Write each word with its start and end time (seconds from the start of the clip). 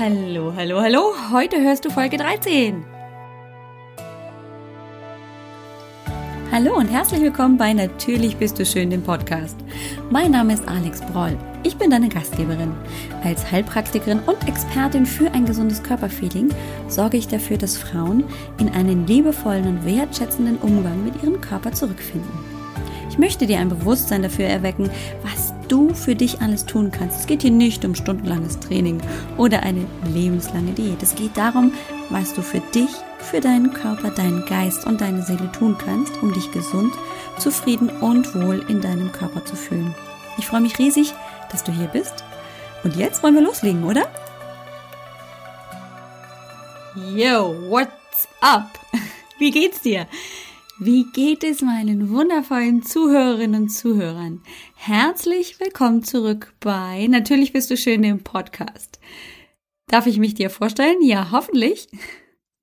Hallo, 0.00 0.50
hallo, 0.56 0.80
hallo. 0.80 1.12
Heute 1.30 1.60
hörst 1.60 1.84
du 1.84 1.90
Folge 1.90 2.16
13. 2.16 2.86
Hallo 6.50 6.74
und 6.74 6.86
herzlich 6.86 7.20
willkommen 7.20 7.58
bei 7.58 7.74
Natürlich 7.74 8.38
bist 8.38 8.58
du 8.58 8.64
schön, 8.64 8.88
dem 8.88 9.02
Podcast. 9.02 9.58
Mein 10.08 10.30
Name 10.30 10.54
ist 10.54 10.66
Alex 10.66 11.02
Broll. 11.02 11.36
Ich 11.64 11.76
bin 11.76 11.90
deine 11.90 12.08
Gastgeberin. 12.08 12.72
Als 13.24 13.52
Heilpraktikerin 13.52 14.20
und 14.20 14.48
Expertin 14.48 15.04
für 15.04 15.30
ein 15.32 15.44
gesundes 15.44 15.82
Körperfeeling 15.82 16.48
sorge 16.88 17.18
ich 17.18 17.28
dafür, 17.28 17.58
dass 17.58 17.76
Frauen 17.76 18.24
in 18.58 18.70
einen 18.70 19.06
liebevollen 19.06 19.66
und 19.66 19.84
wertschätzenden 19.84 20.56
Umgang 20.60 21.04
mit 21.04 21.22
ihrem 21.22 21.42
Körper 21.42 21.72
zurückfinden. 21.72 22.32
Ich 23.10 23.18
möchte 23.18 23.46
dir 23.46 23.58
ein 23.58 23.68
Bewusstsein 23.68 24.22
dafür 24.22 24.46
erwecken, 24.46 24.88
was 25.22 25.49
du 25.70 25.94
für 25.94 26.14
dich 26.14 26.40
alles 26.40 26.66
tun 26.66 26.90
kannst. 26.90 27.20
Es 27.20 27.26
geht 27.26 27.42
hier 27.42 27.50
nicht 27.50 27.84
um 27.84 27.94
stundenlanges 27.94 28.58
Training 28.58 29.00
oder 29.36 29.62
eine 29.62 29.86
lebenslange 30.12 30.72
Diät. 30.72 31.02
Es 31.02 31.14
geht 31.14 31.36
darum, 31.36 31.72
was 32.10 32.34
du 32.34 32.42
für 32.42 32.60
dich, 32.74 32.90
für 33.18 33.40
deinen 33.40 33.72
Körper, 33.72 34.10
deinen 34.10 34.44
Geist 34.46 34.86
und 34.86 35.00
deine 35.00 35.22
Seele 35.22 35.50
tun 35.52 35.76
kannst, 35.78 36.20
um 36.22 36.32
dich 36.32 36.50
gesund, 36.52 36.92
zufrieden 37.38 37.88
und 38.00 38.34
wohl 38.34 38.64
in 38.68 38.80
deinem 38.80 39.12
Körper 39.12 39.44
zu 39.44 39.56
fühlen. 39.56 39.94
Ich 40.38 40.46
freue 40.46 40.60
mich 40.60 40.78
riesig, 40.78 41.14
dass 41.50 41.64
du 41.64 41.72
hier 41.72 41.88
bist. 41.88 42.24
Und 42.82 42.96
jetzt 42.96 43.22
wollen 43.22 43.34
wir 43.34 43.42
loslegen, 43.42 43.84
oder? 43.84 44.06
Yo, 47.14 47.54
what's 47.68 48.26
up? 48.40 48.78
Wie 49.38 49.50
geht's 49.50 49.80
dir? 49.80 50.06
Wie 50.82 51.04
geht 51.12 51.44
es 51.44 51.60
meinen 51.60 52.08
wundervollen 52.08 52.82
Zuhörerinnen 52.82 53.64
und 53.64 53.68
Zuhörern? 53.68 54.42
Herzlich 54.76 55.60
willkommen 55.60 56.02
zurück 56.02 56.54
bei 56.58 57.06
Natürlich 57.06 57.52
bist 57.52 57.70
du 57.70 57.76
schön 57.76 58.02
im 58.02 58.24
Podcast. 58.24 58.98
Darf 59.88 60.06
ich 60.06 60.16
mich 60.16 60.32
dir 60.32 60.48
vorstellen? 60.48 61.02
Ja, 61.02 61.32
hoffentlich. 61.32 61.88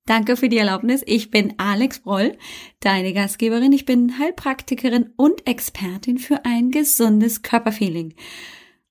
Danke 0.04 0.36
für 0.36 0.48
die 0.48 0.56
Erlaubnis. 0.56 1.04
Ich 1.06 1.30
bin 1.30 1.54
Alex 1.58 2.00
Broll, 2.00 2.36
deine 2.80 3.12
Gastgeberin. 3.12 3.72
Ich 3.72 3.84
bin 3.84 4.18
Heilpraktikerin 4.18 5.12
und 5.16 5.46
Expertin 5.46 6.18
für 6.18 6.44
ein 6.44 6.72
gesundes 6.72 7.42
Körperfeeling. 7.42 8.14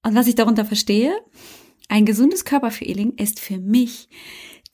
Und 0.03 0.15
was 0.15 0.27
ich 0.27 0.35
darunter 0.35 0.63
verstehe? 0.63 1.13
Ein 1.89 2.05
gesundes 2.05 2.45
Körperfeeling 2.45 3.15
ist 3.17 3.41
für 3.41 3.57
mich 3.57 4.07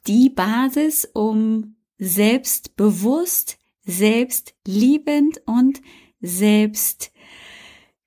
die 0.06 0.30
Basis, 0.30 1.10
um 1.12 1.76
selbstbewusst 1.98 3.58
selbst 3.86 4.56
liebend 4.66 5.42
und 5.46 5.82
selbst 6.22 7.12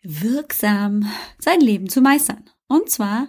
wirksam 0.02 1.06
sein 1.38 1.60
Leben 1.60 1.88
zu 1.88 2.00
meistern. 2.00 2.44
Und 2.68 2.90
zwar 2.90 3.28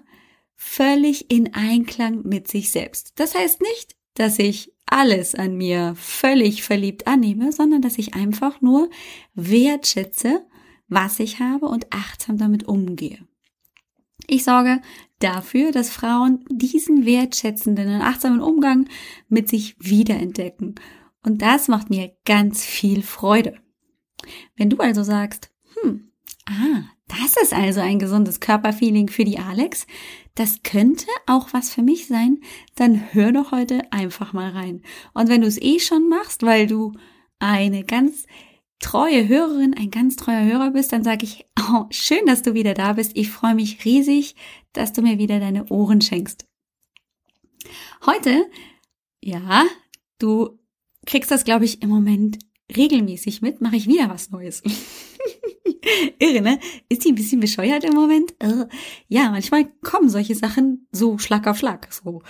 völlig 0.55 1.31
in 1.31 1.53
Einklang 1.53 2.23
mit 2.23 2.47
sich 2.47 2.71
selbst. 2.71 3.13
Das 3.15 3.35
heißt 3.35 3.61
nicht, 3.61 3.95
dass 4.15 4.39
ich 4.39 4.71
alles 4.85 5.35
an 5.35 5.57
mir 5.57 5.93
völlig 5.97 6.63
verliebt 6.63 7.07
annehme, 7.07 7.51
sondern 7.51 7.81
dass 7.81 7.97
ich 7.97 8.15
einfach 8.15 8.61
nur 8.61 8.89
wertschätze, 9.35 10.45
was 10.87 11.19
ich 11.19 11.39
habe 11.39 11.67
und 11.67 11.87
achtsam 11.91 12.37
damit 12.37 12.67
umgehe. 12.67 13.19
Ich 14.27 14.43
sorge 14.43 14.81
dafür, 15.19 15.71
dass 15.71 15.89
Frauen 15.89 16.43
diesen 16.49 17.05
wertschätzenden 17.05 17.95
und 17.95 18.01
achtsamen 18.01 18.41
Umgang 18.41 18.87
mit 19.29 19.49
sich 19.49 19.75
wiederentdecken 19.79 20.75
und 21.23 21.41
das 21.41 21.67
macht 21.67 21.89
mir 21.89 22.15
ganz 22.25 22.63
viel 22.63 23.03
Freude. 23.03 23.59
Wenn 24.55 24.69
du 24.69 24.77
also 24.77 25.03
sagst, 25.03 25.51
hm, 25.81 26.11
ah, 26.45 26.83
das 27.07 27.37
ist 27.41 27.53
also 27.53 27.79
ein 27.81 27.99
gesundes 27.99 28.39
Körperfeeling 28.39 29.09
für 29.09 29.23
die 29.23 29.39
Alex, 29.39 29.87
das 30.35 30.61
könnte 30.63 31.07
auch 31.25 31.53
was 31.53 31.73
für 31.73 31.81
mich 31.81 32.07
sein, 32.07 32.41
dann 32.75 33.13
hör 33.13 33.31
doch 33.31 33.51
heute 33.51 33.81
einfach 33.91 34.33
mal 34.33 34.51
rein. 34.51 34.83
Und 35.13 35.29
wenn 35.29 35.41
du 35.41 35.47
es 35.47 35.61
eh 35.61 35.79
schon 35.79 36.09
machst, 36.09 36.43
weil 36.43 36.67
du 36.67 36.93
eine 37.39 37.83
ganz 37.83 38.25
treue 38.79 39.27
Hörerin, 39.27 39.73
ein 39.73 39.89
ganz 39.89 40.15
treuer 40.15 40.43
Hörer 40.43 40.71
bist, 40.71 40.91
dann 40.91 41.03
sage 41.03 41.25
ich, 41.25 41.45
oh, 41.59 41.85
schön, 41.89 42.25
dass 42.25 42.43
du 42.43 42.53
wieder 42.53 42.73
da 42.73 42.93
bist. 42.93 43.13
Ich 43.15 43.29
freue 43.29 43.55
mich 43.55 43.83
riesig, 43.85 44.35
dass 44.73 44.93
du 44.93 45.01
mir 45.01 45.17
wieder 45.17 45.39
deine 45.39 45.65
Ohren 45.69 46.01
schenkst. 46.01 46.45
Heute, 48.05 48.49
ja, 49.21 49.65
du 50.19 50.59
kriegst 51.07 51.31
das, 51.31 51.43
glaube 51.43 51.65
ich, 51.65 51.81
im 51.81 51.89
Moment 51.89 52.37
regelmäßig 52.75 53.41
mit, 53.41 53.61
mache 53.61 53.77
ich 53.77 53.87
wieder 53.87 54.09
was 54.09 54.29
Neues. 54.29 54.61
Irre, 56.19 56.41
ne? 56.41 56.59
Ist 56.89 57.05
die 57.05 57.11
ein 57.11 57.15
bisschen 57.15 57.39
bescheuert 57.39 57.83
im 57.83 57.93
Moment? 57.93 58.35
Äh, 58.39 58.65
ja, 59.07 59.31
manchmal 59.31 59.65
kommen 59.81 60.09
solche 60.09 60.35
Sachen 60.35 60.87
so 60.91 61.17
Schlag 61.17 61.47
auf 61.47 61.57
Schlag. 61.57 61.91
So 61.93 62.21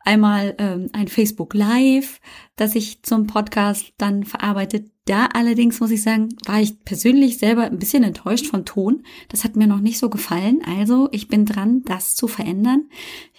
einmal 0.00 0.54
ähm, 0.58 0.88
ein 0.92 1.08
Facebook 1.08 1.54
Live, 1.54 2.20
das 2.56 2.74
ich 2.74 3.02
zum 3.02 3.26
Podcast 3.26 3.92
dann 3.98 4.24
verarbeitet. 4.24 4.90
Da 5.04 5.26
allerdings 5.26 5.80
muss 5.80 5.90
ich 5.90 6.02
sagen, 6.02 6.28
war 6.46 6.60
ich 6.60 6.84
persönlich 6.84 7.38
selber 7.38 7.64
ein 7.64 7.78
bisschen 7.78 8.04
enttäuscht 8.04 8.46
von 8.46 8.64
Ton. 8.64 9.02
Das 9.28 9.44
hat 9.44 9.56
mir 9.56 9.66
noch 9.66 9.80
nicht 9.80 9.98
so 9.98 10.08
gefallen. 10.08 10.62
Also 10.64 11.08
ich 11.12 11.28
bin 11.28 11.44
dran, 11.44 11.82
das 11.84 12.14
zu 12.14 12.28
verändern. 12.28 12.88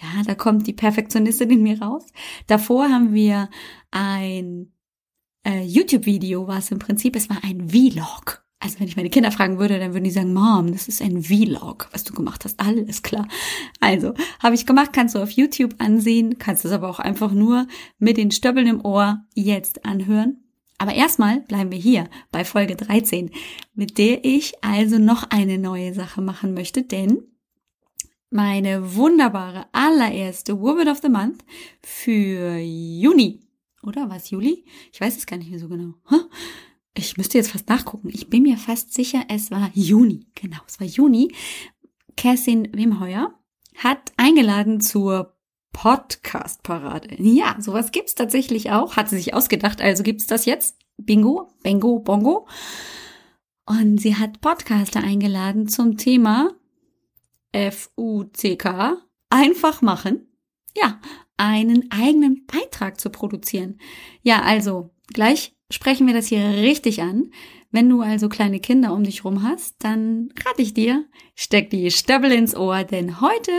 Ja, 0.01 0.23
da 0.25 0.35
kommt 0.35 0.67
die 0.67 0.73
Perfektionistin 0.73 1.49
in 1.49 1.63
mir 1.63 1.81
raus. 1.81 2.05
Davor 2.47 2.89
haben 2.89 3.13
wir 3.13 3.49
ein 3.91 4.73
äh, 5.43 5.63
YouTube-Video 5.63 6.47
war 6.47 6.59
es 6.59 6.71
im 6.71 6.79
Prinzip, 6.79 7.15
es 7.15 7.29
war 7.29 7.43
ein 7.43 7.69
Vlog. 7.69 8.43
Also 8.59 8.79
wenn 8.79 8.87
ich 8.87 8.95
meine 8.95 9.09
Kinder 9.09 9.31
fragen 9.31 9.59
würde, 9.59 9.77
dann 9.77 9.93
würden 9.93 10.05
die 10.05 10.11
sagen, 10.11 10.33
Mom, 10.33 10.71
das 10.71 10.87
ist 10.87 11.01
ein 11.01 11.23
Vlog, 11.23 11.89
was 11.91 12.05
du 12.05 12.13
gemacht 12.13 12.45
hast. 12.45 12.61
Alles 12.61 13.03
klar. 13.03 13.27
Also, 13.81 14.13
habe 14.39 14.55
ich 14.55 14.65
gemacht, 14.65 14.93
kannst 14.93 15.15
du 15.15 15.19
auf 15.19 15.31
YouTube 15.31 15.75
ansehen, 15.79 16.37
kannst 16.39 16.63
es 16.63 16.71
aber 16.71 16.89
auch 16.89 16.99
einfach 16.99 17.33
nur 17.33 17.67
mit 17.99 18.15
den 18.15 18.31
Stöppeln 18.31 18.67
im 18.67 18.85
Ohr 18.85 19.25
jetzt 19.33 19.85
anhören. 19.85 20.37
Aber 20.77 20.93
erstmal 20.93 21.41
bleiben 21.41 21.71
wir 21.71 21.77
hier 21.77 22.09
bei 22.31 22.45
Folge 22.45 22.77
13, 22.77 23.31
mit 23.73 23.97
der 23.97 24.23
ich 24.23 24.53
also 24.63 24.97
noch 24.97 25.29
eine 25.29 25.57
neue 25.57 25.93
Sache 25.93 26.21
machen 26.21 26.53
möchte, 26.53 26.83
denn 26.83 27.23
meine 28.29 28.95
wunderbare 28.95 29.65
allererste 29.73 30.59
Woman 30.59 30.87
of 30.87 30.99
the 31.01 31.09
Month 31.09 31.43
für 31.81 32.57
Juni 32.57 33.41
oder 33.83 34.09
was, 34.09 34.29
Juli? 34.29 34.65
Ich 34.91 35.01
weiß 35.01 35.17
es 35.17 35.25
gar 35.25 35.37
nicht 35.37 35.49
mehr 35.49 35.59
so 35.59 35.67
genau. 35.67 35.93
Ich 36.95 37.17
müsste 37.17 37.37
jetzt 37.37 37.51
fast 37.51 37.69
nachgucken. 37.69 38.09
Ich 38.13 38.29
bin 38.29 38.43
mir 38.43 38.57
fast 38.57 38.93
sicher, 38.93 39.23
es 39.27 39.49
war 39.49 39.71
Juni. 39.73 40.27
Genau, 40.35 40.59
es 40.67 40.79
war 40.79 40.87
Juni. 40.87 41.33
Kerstin 42.15 42.69
Wimheuer 42.71 43.33
hat 43.75 44.13
eingeladen 44.17 44.79
zur 44.79 45.35
Podcast-Parade. 45.73 47.15
Ja, 47.19 47.57
sowas 47.59 47.91
gibt's 47.91 48.15
tatsächlich 48.15 48.71
auch. 48.71 48.95
Hat 48.95 49.09
sie 49.09 49.17
sich 49.17 49.33
ausgedacht, 49.33 49.81
also 49.81 50.03
gibt's 50.03 50.27
das 50.27 50.45
jetzt. 50.45 50.77
Bingo, 50.97 51.51
Bengo, 51.63 51.99
Bongo. 51.99 52.47
Und 53.65 53.99
sie 53.99 54.15
hat 54.15 54.41
Podcaster 54.41 55.03
eingeladen 55.03 55.67
zum 55.67 55.97
Thema 55.97 56.51
F-U-C-K. 57.51 58.97
Einfach 59.29 59.81
machen. 59.81 60.27
Ja, 60.75 60.99
einen 61.37 61.91
eigenen 61.91 62.45
Beitrag 62.45 62.99
zu 62.99 63.09
produzieren. 63.09 63.79
Ja, 64.21 64.41
also 64.41 64.91
gleich 65.13 65.55
sprechen 65.69 66.07
wir 66.07 66.13
das 66.13 66.27
hier 66.27 66.47
richtig 66.47 67.01
an. 67.01 67.31
Wenn 67.71 67.89
du 67.89 68.01
also 68.01 68.29
kleine 68.29 68.59
Kinder 68.59 68.93
um 68.93 69.03
dich 69.03 69.25
rum 69.25 69.41
hast, 69.43 69.75
dann 69.79 70.29
rate 70.45 70.61
ich 70.61 70.73
dir, 70.73 71.05
steck 71.35 71.71
die 71.71 71.89
Stöbbel 71.89 72.31
ins 72.31 72.55
Ohr, 72.55 72.83
denn 72.83 73.19
heute 73.19 73.51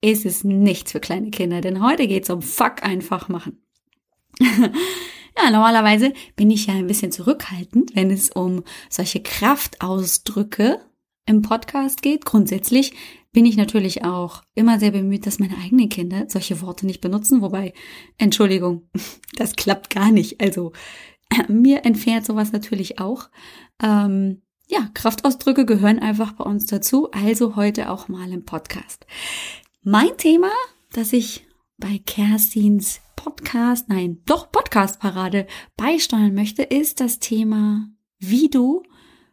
ist 0.00 0.24
es 0.24 0.44
nichts 0.44 0.92
für 0.92 1.00
kleine 1.00 1.30
Kinder, 1.30 1.60
denn 1.60 1.82
heute 1.82 2.06
geht's 2.06 2.30
um 2.30 2.40
Fuck 2.40 2.84
einfach 2.84 3.28
machen. 3.28 3.60
ja, 4.40 5.50
normalerweise 5.50 6.12
bin 6.36 6.50
ich 6.52 6.66
ja 6.66 6.74
ein 6.74 6.86
bisschen 6.86 7.10
zurückhaltend, 7.10 7.96
wenn 7.96 8.12
es 8.12 8.30
um 8.30 8.62
solche 8.88 9.20
Kraftausdrücke 9.20 10.80
im 11.26 11.42
Podcast 11.42 12.02
geht. 12.02 12.24
Grundsätzlich 12.24 12.92
bin 13.38 13.46
ich 13.46 13.56
natürlich 13.56 14.04
auch 14.04 14.42
immer 14.56 14.80
sehr 14.80 14.90
bemüht, 14.90 15.24
dass 15.24 15.38
meine 15.38 15.56
eigenen 15.58 15.88
Kinder 15.88 16.24
solche 16.26 16.60
Worte 16.60 16.86
nicht 16.86 17.00
benutzen. 17.00 17.40
Wobei, 17.40 17.72
Entschuldigung, 18.16 18.90
das 19.36 19.54
klappt 19.54 19.90
gar 19.90 20.10
nicht. 20.10 20.40
Also 20.40 20.72
mir 21.48 21.84
entfährt 21.84 22.26
sowas 22.26 22.50
natürlich 22.50 22.98
auch. 22.98 23.30
Ähm, 23.80 24.42
ja, 24.66 24.90
Kraftausdrücke 24.92 25.66
gehören 25.66 26.00
einfach 26.00 26.32
bei 26.32 26.42
uns 26.42 26.66
dazu. 26.66 27.12
Also 27.12 27.54
heute 27.54 27.92
auch 27.92 28.08
mal 28.08 28.32
im 28.32 28.44
Podcast. 28.44 29.06
Mein 29.84 30.16
Thema, 30.16 30.50
das 30.90 31.12
ich 31.12 31.46
bei 31.76 32.00
Kerstins 32.04 33.02
Podcast, 33.14 33.88
nein, 33.88 34.20
doch 34.26 34.50
Podcast-Parade 34.50 35.46
beisteuern 35.76 36.34
möchte, 36.34 36.64
ist 36.64 36.98
das 36.98 37.20
Thema, 37.20 37.88
wie 38.18 38.48
du 38.48 38.82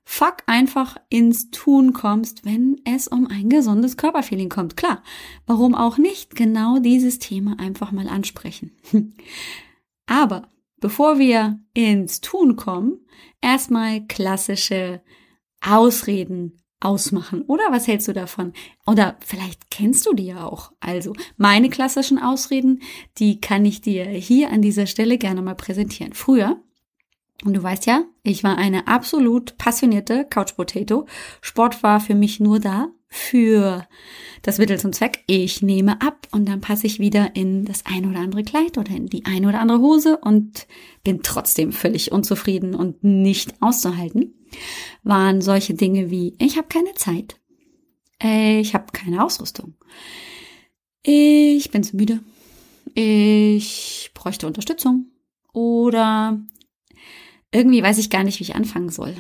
fuck 0.06 0.44
einfach 0.46 0.98
ins 1.10 1.50
Tun 1.50 1.92
kommst, 1.92 2.46
wenn 2.46 2.80
es 2.86 3.08
um 3.08 3.28
ein 3.28 3.50
gesundes 3.50 3.98
Körperfeeling 3.98 4.50
kommt. 4.50 4.78
Klar, 4.78 5.04
warum 5.48 5.76
auch 5.76 5.98
nicht 5.98 6.36
genau 6.36 6.78
dieses 6.78 7.20
Thema 7.20 7.60
einfach 7.60 7.92
mal 7.92 8.08
ansprechen. 8.08 8.72
Aber 10.06 10.50
bevor 10.80 11.18
wir 11.18 11.60
ins 11.74 12.22
Tun 12.22 12.56
kommen, 12.56 13.00
erstmal 13.42 14.06
klassische 14.06 15.02
Ausreden 15.62 16.62
ausmachen, 16.80 17.42
oder? 17.44 17.64
Was 17.72 17.88
hältst 17.88 18.08
du 18.08 18.14
davon? 18.14 18.54
Oder 18.86 19.18
vielleicht 19.26 19.72
kennst 19.72 20.06
du 20.06 20.14
die 20.14 20.28
ja 20.28 20.46
auch. 20.46 20.72
Also 20.80 21.14
meine 21.36 21.70
klassischen 21.70 22.20
Ausreden, 22.20 22.82
die 23.18 23.42
kann 23.42 23.66
ich 23.66 23.82
dir 23.82 24.06
hier 24.06 24.52
an 24.52 24.62
dieser 24.62 24.86
Stelle 24.86 25.18
gerne 25.18 25.42
mal 25.42 25.56
präsentieren. 25.56 26.14
Früher, 26.14 26.62
und 27.46 27.54
du 27.54 27.62
weißt 27.62 27.86
ja, 27.86 28.04
ich 28.24 28.44
war 28.44 28.58
eine 28.58 28.88
absolut 28.88 29.58
passionierte 29.58 30.26
Couch 30.26 30.56
Potato. 30.56 31.06
Sport 31.42 31.84
war 31.84 32.00
für 32.00 32.16
mich 32.16 32.40
nur 32.40 32.60
da 32.60 32.90
für 33.08 33.88
das 34.42 34.58
Mittel 34.58 34.80
zum 34.80 34.92
Zweck. 34.92 35.24
Ich 35.28 35.62
nehme 35.62 36.02
ab 36.02 36.28
und 36.32 36.50
dann 36.50 36.60
passe 36.60 36.88
ich 36.88 37.00
wieder 37.00 37.36
in 37.36 37.64
das 37.64 37.86
ein 37.86 38.10
oder 38.10 38.20
andere 38.20 38.44
Kleid 38.44 38.78
oder 38.78 38.92
in 38.92 39.06
die 39.08 39.26
eine 39.26 39.48
oder 39.48 39.62
andere 39.62 39.80
Hose 39.80 40.18
und 40.18 40.68
bin 41.04 41.22
trotzdem 41.24 41.72
völlig 41.72 42.12
unzufrieden 42.12 42.76
und 42.76 43.04
nicht 43.04 43.62
auszuhalten. 43.62 44.34
Waren 45.04 45.42
solche 45.42 45.76
Dinge 45.76 46.10
wie, 46.10 46.36
ich 46.40 46.58
habe 46.58 46.68
keine 46.68 46.94
Zeit. 46.96 47.40
Ich 48.22 48.74
habe 48.74 48.86
keine 48.92 49.24
Ausrüstung. 49.24 49.76
Ich 51.04 51.70
bin 51.70 51.84
zu 51.84 51.96
müde. 51.96 52.22
Ich 52.96 54.12
bräuchte 54.14 54.48
Unterstützung. 54.48 55.12
Oder 55.54 56.40
irgendwie 57.56 57.82
weiß 57.82 57.98
ich 58.00 58.10
gar 58.10 58.24
nicht, 58.24 58.40
wie 58.40 58.44
ich 58.44 58.56
anfangen 58.56 58.90
soll. 58.90 59.16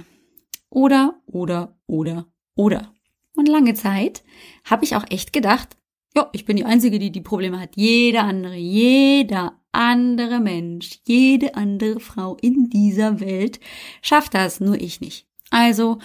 Oder, 0.69 1.21
oder, 1.25 1.79
oder, 1.87 2.27
oder. 2.55 2.93
Und 3.35 3.47
lange 3.47 3.73
Zeit 3.73 4.23
habe 4.65 4.83
ich 4.83 4.95
auch 4.95 5.05
echt 5.09 5.31
gedacht, 5.31 5.77
ja, 6.15 6.29
ich 6.33 6.45
bin 6.45 6.57
die 6.57 6.65
Einzige, 6.65 6.99
die 6.99 7.11
die 7.11 7.21
Probleme 7.21 7.59
hat. 7.59 7.75
Jeder 7.75 8.23
andere, 8.23 8.55
jeder 8.55 9.59
andere 9.71 10.39
Mensch, 10.39 10.99
jede 11.05 11.55
andere 11.55 11.99
Frau 11.99 12.37
in 12.41 12.69
dieser 12.69 13.19
Welt 13.19 13.59
schafft 14.01 14.33
das, 14.33 14.59
nur 14.59 14.79
ich 14.79 15.01
nicht. 15.01 15.27
Also 15.49 15.99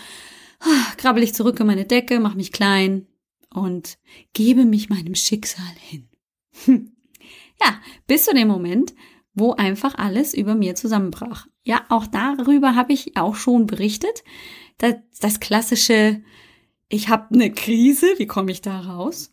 ah, 0.61 0.93
krabbel 0.97 1.23
ich 1.23 1.35
zurück 1.35 1.59
in 1.59 1.67
meine 1.67 1.85
Decke, 1.85 2.21
mach 2.21 2.35
mich 2.35 2.53
klein 2.53 3.06
und 3.53 3.99
gebe 4.35 4.65
mich 4.65 4.88
meinem 4.88 5.15
Schicksal 5.17 5.75
hin. 5.88 6.09
ja, 7.61 7.81
bis 8.06 8.25
zu 8.25 8.35
dem 8.35 8.49
Moment, 8.49 8.94
wo 9.35 9.53
einfach 9.53 9.97
alles 9.97 10.35
über 10.35 10.55
mir 10.55 10.75
zusammenbrach. 10.75 11.47
Ja, 11.62 11.85
auch 11.89 12.07
darüber 12.07 12.75
habe 12.75 12.93
ich 12.93 13.17
auch 13.17 13.35
schon 13.35 13.67
berichtet. 13.67 14.25
Das, 14.79 14.95
das 15.21 15.41
klassische, 15.41 16.23
ich 16.89 17.09
habe 17.09 17.35
eine 17.35 17.53
Krise, 17.53 18.07
wie 18.17 18.27
komme 18.27 18.51
ich 18.51 18.62
da 18.62 18.81
raus? 18.81 19.33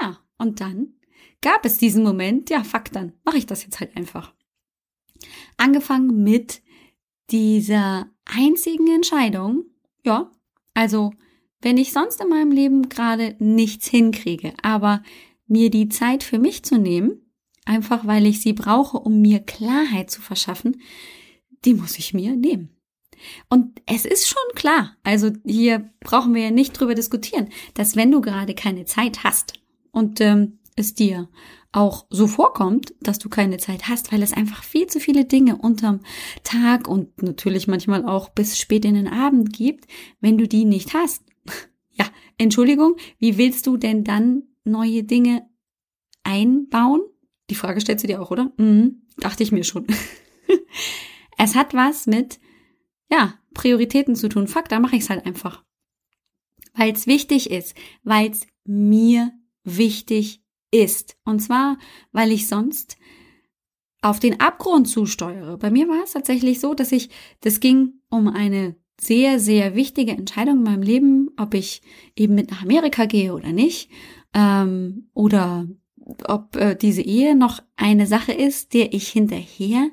Ja, 0.00 0.18
und 0.38 0.60
dann 0.60 0.94
gab 1.40 1.64
es 1.64 1.78
diesen 1.78 2.02
Moment, 2.02 2.50
ja, 2.50 2.64
fuck, 2.64 2.90
dann 2.92 3.12
mache 3.24 3.38
ich 3.38 3.46
das 3.46 3.64
jetzt 3.64 3.80
halt 3.80 3.96
einfach. 3.96 4.34
Angefangen 5.56 6.22
mit 6.22 6.62
dieser 7.30 8.10
einzigen 8.24 8.88
Entscheidung, 8.88 9.64
ja, 10.04 10.30
also 10.74 11.12
wenn 11.60 11.78
ich 11.78 11.92
sonst 11.92 12.20
in 12.20 12.28
meinem 12.28 12.50
Leben 12.50 12.88
gerade 12.88 13.36
nichts 13.38 13.88
hinkriege, 13.88 14.52
aber 14.62 15.02
mir 15.46 15.70
die 15.70 15.88
Zeit 15.88 16.22
für 16.22 16.38
mich 16.38 16.62
zu 16.62 16.78
nehmen, 16.78 17.32
einfach 17.64 18.06
weil 18.06 18.26
ich 18.26 18.42
sie 18.42 18.52
brauche, 18.52 18.98
um 18.98 19.20
mir 19.20 19.40
Klarheit 19.40 20.10
zu 20.10 20.20
verschaffen, 20.20 20.82
die 21.64 21.74
muss 21.74 21.98
ich 21.98 22.14
mir 22.14 22.36
nehmen. 22.36 22.70
Und 23.48 23.80
es 23.86 24.04
ist 24.04 24.28
schon 24.28 24.54
klar, 24.54 24.96
also 25.02 25.30
hier 25.46 25.90
brauchen 26.00 26.34
wir 26.34 26.42
ja 26.42 26.50
nicht 26.50 26.78
drüber 26.78 26.94
diskutieren, 26.94 27.48
dass 27.74 27.96
wenn 27.96 28.10
du 28.10 28.20
gerade 28.20 28.54
keine 28.54 28.84
Zeit 28.84 29.24
hast 29.24 29.54
und 29.92 30.20
ähm, 30.20 30.58
es 30.76 30.94
dir 30.94 31.28
auch 31.72 32.06
so 32.10 32.26
vorkommt, 32.26 32.94
dass 33.00 33.18
du 33.18 33.28
keine 33.28 33.58
Zeit 33.58 33.88
hast, 33.88 34.12
weil 34.12 34.22
es 34.22 34.32
einfach 34.32 34.62
viel 34.62 34.86
zu 34.86 35.00
viele 35.00 35.24
Dinge 35.24 35.56
unterm 35.56 36.00
Tag 36.44 36.86
und 36.86 37.22
natürlich 37.22 37.66
manchmal 37.66 38.04
auch 38.04 38.28
bis 38.28 38.58
spät 38.58 38.84
in 38.84 38.94
den 38.94 39.08
Abend 39.08 39.52
gibt, 39.52 39.86
wenn 40.20 40.38
du 40.38 40.46
die 40.48 40.64
nicht 40.64 40.94
hast. 40.94 41.22
Ja, 41.96 42.06
Entschuldigung, 42.38 42.96
wie 43.20 43.38
willst 43.38 43.68
du 43.68 43.76
denn 43.76 44.02
dann 44.02 44.42
neue 44.64 45.04
Dinge 45.04 45.48
einbauen? 46.24 47.02
Die 47.50 47.54
Frage 47.54 47.80
stellst 47.80 48.02
du 48.02 48.08
dir 48.08 48.20
auch, 48.20 48.32
oder? 48.32 48.50
Mhm, 48.56 49.02
dachte 49.18 49.44
ich 49.44 49.52
mir 49.52 49.62
schon. 49.62 49.86
es 51.44 51.54
hat 51.54 51.74
was 51.74 52.06
mit, 52.06 52.40
ja, 53.10 53.34
Prioritäten 53.54 54.16
zu 54.16 54.28
tun. 54.28 54.48
Fuck, 54.48 54.68
da 54.68 54.80
mache 54.80 54.96
ich 54.96 55.02
es 55.02 55.10
halt 55.10 55.24
einfach. 55.24 55.62
Weil 56.74 56.92
es 56.92 57.06
wichtig 57.06 57.50
ist, 57.50 57.76
weil 58.02 58.30
es 58.30 58.46
mir 58.64 59.32
wichtig 59.62 60.42
ist. 60.70 61.16
Und 61.24 61.40
zwar, 61.40 61.78
weil 62.12 62.32
ich 62.32 62.48
sonst 62.48 62.96
auf 64.02 64.20
den 64.20 64.40
Abgrund 64.40 64.88
zusteuere. 64.88 65.56
Bei 65.56 65.70
mir 65.70 65.88
war 65.88 66.02
es 66.02 66.12
tatsächlich 66.12 66.60
so, 66.60 66.74
dass 66.74 66.92
ich, 66.92 67.08
das 67.40 67.60
ging 67.60 68.00
um 68.10 68.28
eine 68.28 68.76
sehr, 69.00 69.40
sehr 69.40 69.74
wichtige 69.74 70.12
Entscheidung 70.12 70.58
in 70.58 70.62
meinem 70.62 70.82
Leben, 70.82 71.30
ob 71.38 71.54
ich 71.54 71.80
eben 72.16 72.34
mit 72.34 72.50
nach 72.50 72.62
Amerika 72.62 73.06
gehe 73.06 73.34
oder 73.34 73.52
nicht, 73.52 73.90
ähm, 74.34 75.08
oder 75.14 75.66
ob 76.28 76.56
äh, 76.56 76.74
diese 76.74 77.02
Ehe 77.02 77.34
noch 77.34 77.62
eine 77.76 78.06
Sache 78.06 78.32
ist, 78.32 78.74
der 78.74 78.92
ich 78.92 79.08
hinterher 79.08 79.88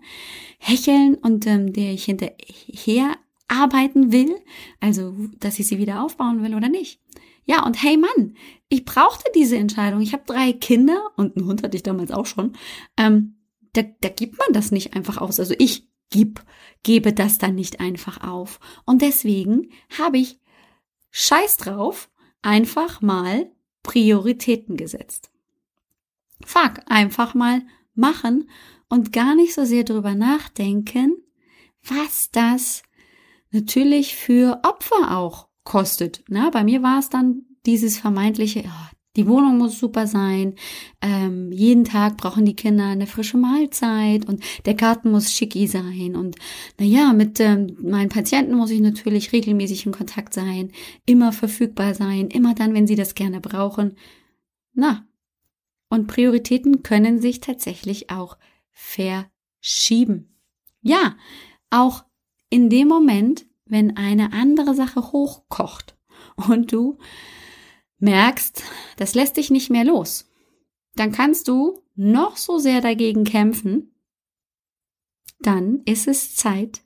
hecheln 0.59 1.15
und 1.15 1.47
ähm, 1.47 1.73
der 1.73 1.93
ich 1.93 2.05
hinterher 2.05 3.15
arbeiten 3.47 4.11
will, 4.11 4.35
also 4.79 5.13
dass 5.39 5.59
ich 5.59 5.67
sie 5.67 5.77
wieder 5.77 6.03
aufbauen 6.03 6.43
will 6.43 6.55
oder 6.55 6.69
nicht. 6.69 7.01
Ja, 7.43 7.65
und 7.65 7.81
hey 7.81 7.97
Mann, 7.97 8.35
ich 8.69 8.85
brauchte 8.85 9.29
diese 9.35 9.57
Entscheidung. 9.57 10.01
Ich 10.01 10.13
habe 10.13 10.23
drei 10.25 10.53
Kinder 10.53 11.11
und 11.17 11.35
einen 11.35 11.47
Hund 11.47 11.63
hatte 11.63 11.75
ich 11.75 11.83
damals 11.83 12.11
auch 12.11 12.25
schon. 12.25 12.53
Ähm, 12.97 13.35
da, 13.73 13.81
da 14.01 14.09
gibt 14.09 14.37
man 14.37 14.53
das 14.53 14.71
nicht 14.71 14.93
einfach 14.93 15.17
aus. 15.17 15.39
Also 15.39 15.55
ich 15.57 15.87
gib, 16.09 16.43
gebe 16.83 17.13
das 17.13 17.39
dann 17.39 17.55
nicht 17.55 17.79
einfach 17.79 18.21
auf. 18.21 18.59
Und 18.85 19.01
deswegen 19.01 19.69
habe 19.97 20.19
ich 20.19 20.39
Scheiß 21.09 21.57
drauf 21.57 22.09
einfach 22.41 23.01
mal 23.01 23.51
Prioritäten 23.83 24.77
gesetzt. 24.77 25.30
Fuck, 26.45 26.81
einfach 26.87 27.33
mal 27.33 27.61
machen 27.93 28.49
und 28.89 29.13
gar 29.13 29.35
nicht 29.35 29.53
so 29.53 29.65
sehr 29.65 29.83
drüber 29.83 30.15
nachdenken, 30.15 31.15
was 31.83 32.29
das 32.31 32.83
natürlich 33.51 34.15
für 34.15 34.59
Opfer 34.63 35.17
auch 35.17 35.47
kostet. 35.63 36.23
Na, 36.27 36.49
bei 36.49 36.63
mir 36.63 36.83
war 36.83 36.99
es 36.99 37.09
dann 37.09 37.43
dieses 37.65 37.97
vermeintliche, 37.97 38.63
oh, 38.65 38.95
die 39.17 39.27
Wohnung 39.27 39.57
muss 39.57 39.77
super 39.77 40.07
sein, 40.07 40.55
ähm, 41.01 41.51
jeden 41.51 41.83
Tag 41.83 42.15
brauchen 42.15 42.45
die 42.45 42.55
Kinder 42.55 42.85
eine 42.85 43.07
frische 43.07 43.37
Mahlzeit 43.37 44.27
und 44.27 44.41
der 44.65 44.73
Garten 44.73 45.11
muss 45.11 45.33
schicki 45.33 45.67
sein 45.67 46.15
und 46.15 46.37
naja, 46.79 47.11
mit 47.11 47.39
ähm, 47.41 47.75
meinen 47.81 48.09
Patienten 48.09 48.55
muss 48.55 48.71
ich 48.71 48.79
natürlich 48.79 49.33
regelmäßig 49.33 49.85
in 49.85 49.91
Kontakt 49.91 50.33
sein, 50.33 50.71
immer 51.05 51.33
verfügbar 51.33 51.93
sein, 51.93 52.29
immer 52.29 52.55
dann, 52.55 52.73
wenn 52.73 52.87
sie 52.87 52.95
das 52.95 53.13
gerne 53.13 53.41
brauchen. 53.41 53.97
Na, 54.73 55.05
und 55.91 56.07
Prioritäten 56.07 56.83
können 56.83 57.19
sich 57.19 57.41
tatsächlich 57.41 58.09
auch 58.09 58.37
verschieben. 58.71 60.33
Ja, 60.81 61.17
auch 61.69 62.05
in 62.49 62.69
dem 62.69 62.87
Moment, 62.87 63.45
wenn 63.65 63.97
eine 63.97 64.31
andere 64.31 64.73
Sache 64.73 65.11
hochkocht 65.11 65.97
und 66.47 66.71
du 66.71 66.97
merkst, 67.99 68.63
das 68.95 69.15
lässt 69.15 69.35
dich 69.35 69.51
nicht 69.51 69.69
mehr 69.69 69.83
los, 69.83 70.31
dann 70.95 71.11
kannst 71.11 71.49
du 71.49 71.83
noch 71.95 72.37
so 72.37 72.57
sehr 72.57 72.79
dagegen 72.79 73.25
kämpfen, 73.25 73.93
dann 75.39 75.81
ist 75.83 76.07
es 76.07 76.35
Zeit, 76.35 76.83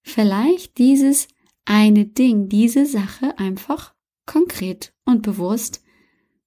vielleicht 0.00 0.78
dieses 0.78 1.28
eine 1.66 2.06
Ding, 2.06 2.48
diese 2.48 2.86
Sache 2.86 3.38
einfach 3.38 3.94
konkret 4.24 4.94
und 5.04 5.20
bewusst 5.20 5.81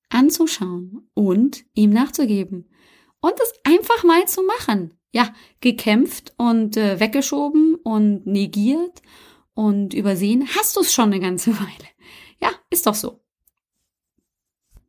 anzuschauen 0.09 1.09
und 1.13 1.65
ihm 1.73 1.91
nachzugeben 1.91 2.69
und 3.19 3.33
es 3.39 3.53
einfach 3.63 4.03
mal 4.03 4.27
zu 4.27 4.43
machen 4.43 4.91
ja, 5.15 5.33
gekämpft 5.61 6.33
und 6.35 6.75
äh, 6.75 6.99
weggeschoben 6.99 7.75
und 7.75 8.27
negiert 8.27 9.01
und 9.53 9.93
übersehen, 9.93 10.45
hast 10.57 10.75
du 10.75 10.81
es 10.81 10.93
schon 10.93 11.05
eine 11.05 11.21
ganze 11.21 11.53
Weile. 11.57 11.87
Ja, 12.41 12.49
ist 12.69 12.85
doch 12.85 12.95
so. 12.95 13.21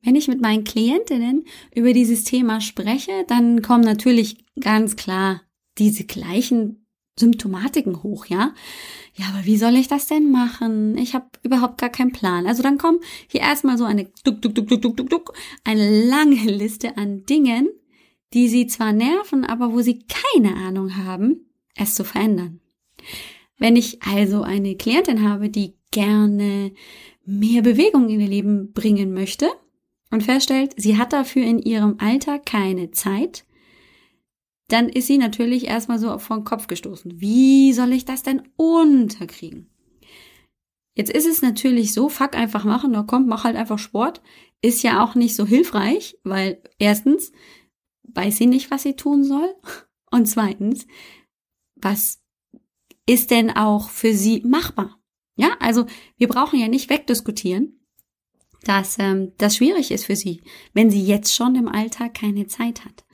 Wenn 0.02 0.16
ich 0.16 0.26
mit 0.26 0.40
meinen 0.40 0.64
Klientinnen 0.64 1.46
über 1.72 1.92
dieses 1.92 2.24
Thema 2.24 2.60
spreche, 2.60 3.24
dann 3.28 3.62
kommen 3.62 3.84
natürlich 3.84 4.44
ganz 4.58 4.96
klar 4.96 5.42
diese 5.78 6.04
gleichen 6.04 6.85
Symptomatiken 7.18 8.02
hoch, 8.02 8.26
ja? 8.26 8.52
Ja, 9.14 9.26
aber 9.32 9.46
wie 9.46 9.56
soll 9.56 9.76
ich 9.76 9.88
das 9.88 10.06
denn 10.06 10.30
machen? 10.30 10.98
Ich 10.98 11.14
habe 11.14 11.26
überhaupt 11.42 11.78
gar 11.78 11.88
keinen 11.88 12.12
Plan. 12.12 12.46
Also 12.46 12.62
dann 12.62 12.76
kommt 12.76 13.02
hier 13.28 13.40
erstmal 13.40 13.78
so 13.78 13.84
eine 13.84 14.04
duck, 14.24 14.42
duck, 14.42 14.54
duck, 14.54 14.68
duck, 14.68 14.82
duck, 14.82 14.96
duck, 14.96 15.10
duck, 15.10 15.34
eine 15.64 16.06
lange 16.06 16.36
Liste 16.44 16.96
an 16.98 17.24
Dingen, 17.24 17.68
die 18.34 18.48
sie 18.48 18.66
zwar 18.66 18.92
nerven, 18.92 19.44
aber 19.44 19.72
wo 19.72 19.80
sie 19.80 20.00
keine 20.00 20.56
Ahnung 20.56 20.96
haben, 20.96 21.46
es 21.74 21.94
zu 21.94 22.04
verändern. 22.04 22.60
Wenn 23.58 23.76
ich 23.76 24.02
also 24.02 24.42
eine 24.42 24.76
Klientin 24.76 25.26
habe, 25.26 25.48
die 25.48 25.74
gerne 25.90 26.72
mehr 27.24 27.62
Bewegung 27.62 28.10
in 28.10 28.20
ihr 28.20 28.28
Leben 28.28 28.72
bringen 28.72 29.14
möchte 29.14 29.50
und 30.10 30.22
feststellt, 30.22 30.74
sie 30.76 30.98
hat 30.98 31.14
dafür 31.14 31.44
in 31.44 31.58
ihrem 31.58 31.96
Alltag 31.98 32.44
keine 32.44 32.90
Zeit, 32.90 33.45
dann 34.68 34.88
ist 34.88 35.06
sie 35.06 35.18
natürlich 35.18 35.66
erstmal 35.66 35.98
so 35.98 36.18
vor 36.18 36.36
den 36.36 36.44
Kopf 36.44 36.66
gestoßen. 36.66 37.20
Wie 37.20 37.72
soll 37.72 37.92
ich 37.92 38.04
das 38.04 38.22
denn 38.22 38.42
unterkriegen? 38.56 39.70
Jetzt 40.94 41.10
ist 41.10 41.26
es 41.26 41.42
natürlich 41.42 41.92
so, 41.92 42.08
fuck 42.08 42.34
einfach 42.34 42.64
machen, 42.64 42.92
na 42.92 43.02
komm, 43.02 43.26
mach 43.26 43.44
halt 43.44 43.56
einfach 43.56 43.78
Sport. 43.78 44.22
Ist 44.62 44.82
ja 44.82 45.04
auch 45.04 45.14
nicht 45.14 45.36
so 45.36 45.46
hilfreich, 45.46 46.18
weil 46.24 46.62
erstens 46.78 47.32
weiß 48.14 48.38
sie 48.38 48.46
nicht, 48.46 48.70
was 48.70 48.82
sie 48.82 48.96
tun 48.96 49.22
soll. 49.22 49.54
Und 50.10 50.26
zweitens, 50.26 50.86
was 51.76 52.22
ist 53.06 53.30
denn 53.30 53.50
auch 53.50 53.90
für 53.90 54.14
sie 54.14 54.40
machbar? 54.40 54.98
Ja, 55.36 55.56
also 55.60 55.84
wir 56.16 56.28
brauchen 56.28 56.58
ja 56.58 56.68
nicht 56.68 56.88
wegdiskutieren, 56.88 57.86
dass 58.62 58.98
ähm, 58.98 59.32
das 59.36 59.56
schwierig 59.56 59.90
ist 59.90 60.06
für 60.06 60.16
sie, 60.16 60.42
wenn 60.72 60.90
sie 60.90 61.04
jetzt 61.04 61.34
schon 61.34 61.54
im 61.56 61.68
Alltag 61.68 62.14
keine 62.14 62.46
Zeit 62.46 62.84
hat. 62.86 63.04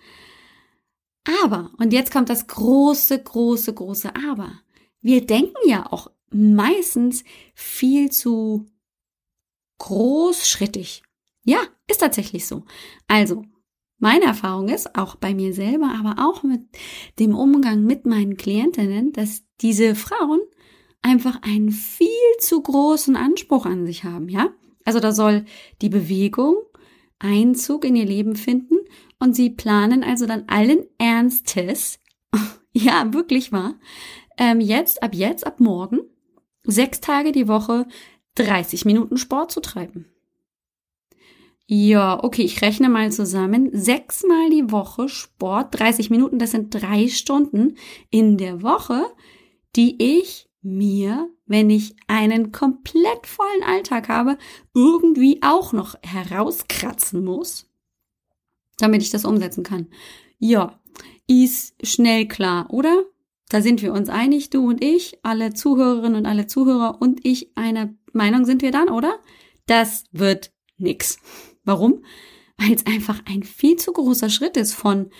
Aber, 1.42 1.70
und 1.78 1.92
jetzt 1.92 2.12
kommt 2.12 2.28
das 2.28 2.46
große, 2.46 3.22
große, 3.22 3.72
große 3.74 4.14
Aber. 4.28 4.60
Wir 5.00 5.24
denken 5.24 5.56
ja 5.66 5.90
auch 5.90 6.10
meistens 6.30 7.24
viel 7.54 8.10
zu 8.10 8.66
großschrittig. 9.78 11.02
Ja, 11.44 11.60
ist 11.88 11.98
tatsächlich 11.98 12.46
so. 12.46 12.64
Also, 13.08 13.44
meine 13.98 14.24
Erfahrung 14.24 14.68
ist, 14.68 14.96
auch 14.96 15.14
bei 15.16 15.34
mir 15.34 15.52
selber, 15.54 15.94
aber 15.98 16.24
auch 16.24 16.42
mit 16.42 16.62
dem 17.18 17.34
Umgang 17.34 17.84
mit 17.84 18.04
meinen 18.06 18.36
Klientinnen, 18.36 19.12
dass 19.12 19.44
diese 19.60 19.94
Frauen 19.94 20.40
einfach 21.02 21.42
einen 21.42 21.70
viel 21.70 22.08
zu 22.38 22.60
großen 22.62 23.16
Anspruch 23.16 23.66
an 23.66 23.86
sich 23.86 24.04
haben, 24.04 24.28
ja? 24.28 24.52
Also 24.84 24.98
da 24.98 25.12
soll 25.12 25.44
die 25.80 25.88
Bewegung 25.88 26.56
Einzug 27.18 27.84
in 27.84 27.94
ihr 27.94 28.04
Leben 28.04 28.34
finden 28.34 28.71
und 29.18 29.34
sie 29.34 29.50
planen 29.50 30.04
also 30.04 30.26
dann 30.26 30.44
allen 30.48 30.84
Ernstes, 30.98 32.00
ja, 32.72 33.12
wirklich 33.12 33.52
wahr, 33.52 33.74
ähm, 34.38 34.60
jetzt, 34.60 35.02
ab 35.02 35.14
jetzt, 35.14 35.46
ab 35.46 35.60
morgen, 35.60 36.00
sechs 36.64 37.00
Tage 37.00 37.32
die 37.32 37.48
Woche 37.48 37.86
30 38.34 38.84
Minuten 38.84 39.16
Sport 39.16 39.52
zu 39.52 39.60
treiben. 39.60 40.06
Ja, 41.66 42.22
okay, 42.22 42.42
ich 42.42 42.60
rechne 42.60 42.88
mal 42.88 43.12
zusammen. 43.12 43.70
Sechsmal 43.72 44.50
die 44.50 44.70
Woche 44.70 45.08
Sport, 45.08 45.78
30 45.78 46.10
Minuten, 46.10 46.38
das 46.38 46.50
sind 46.50 46.74
drei 46.74 47.08
Stunden 47.08 47.76
in 48.10 48.36
der 48.36 48.62
Woche, 48.62 49.06
die 49.76 50.18
ich 50.18 50.48
mir, 50.60 51.30
wenn 51.46 51.70
ich 51.70 51.96
einen 52.08 52.52
komplett 52.52 53.26
vollen 53.26 53.62
Alltag 53.66 54.08
habe, 54.08 54.38
irgendwie 54.74 55.40
auch 55.42 55.72
noch 55.72 55.94
herauskratzen 56.02 57.24
muss, 57.24 57.71
damit 58.78 59.02
ich 59.02 59.10
das 59.10 59.24
umsetzen 59.24 59.62
kann. 59.62 59.88
Ja, 60.38 60.80
ist 61.26 61.74
schnell 61.86 62.26
klar, 62.26 62.66
oder? 62.70 63.04
Da 63.48 63.60
sind 63.60 63.82
wir 63.82 63.92
uns 63.92 64.08
einig, 64.08 64.50
du 64.50 64.66
und 64.68 64.82
ich, 64.82 65.18
alle 65.22 65.52
Zuhörerinnen 65.52 66.16
und 66.16 66.26
alle 66.26 66.46
Zuhörer 66.46 66.98
und 67.00 67.24
ich 67.24 67.56
einer 67.56 67.94
Meinung 68.12 68.44
sind 68.44 68.62
wir 68.62 68.70
dann, 68.70 68.88
oder? 68.88 69.18
Das 69.66 70.04
wird 70.12 70.52
nix. 70.78 71.18
Warum? 71.64 72.04
Weil 72.56 72.72
es 72.72 72.86
einfach 72.86 73.22
ein 73.26 73.42
viel 73.42 73.76
zu 73.76 73.92
großer 73.92 74.30
Schritt 74.30 74.56
ist 74.56 74.72
von 74.72 75.10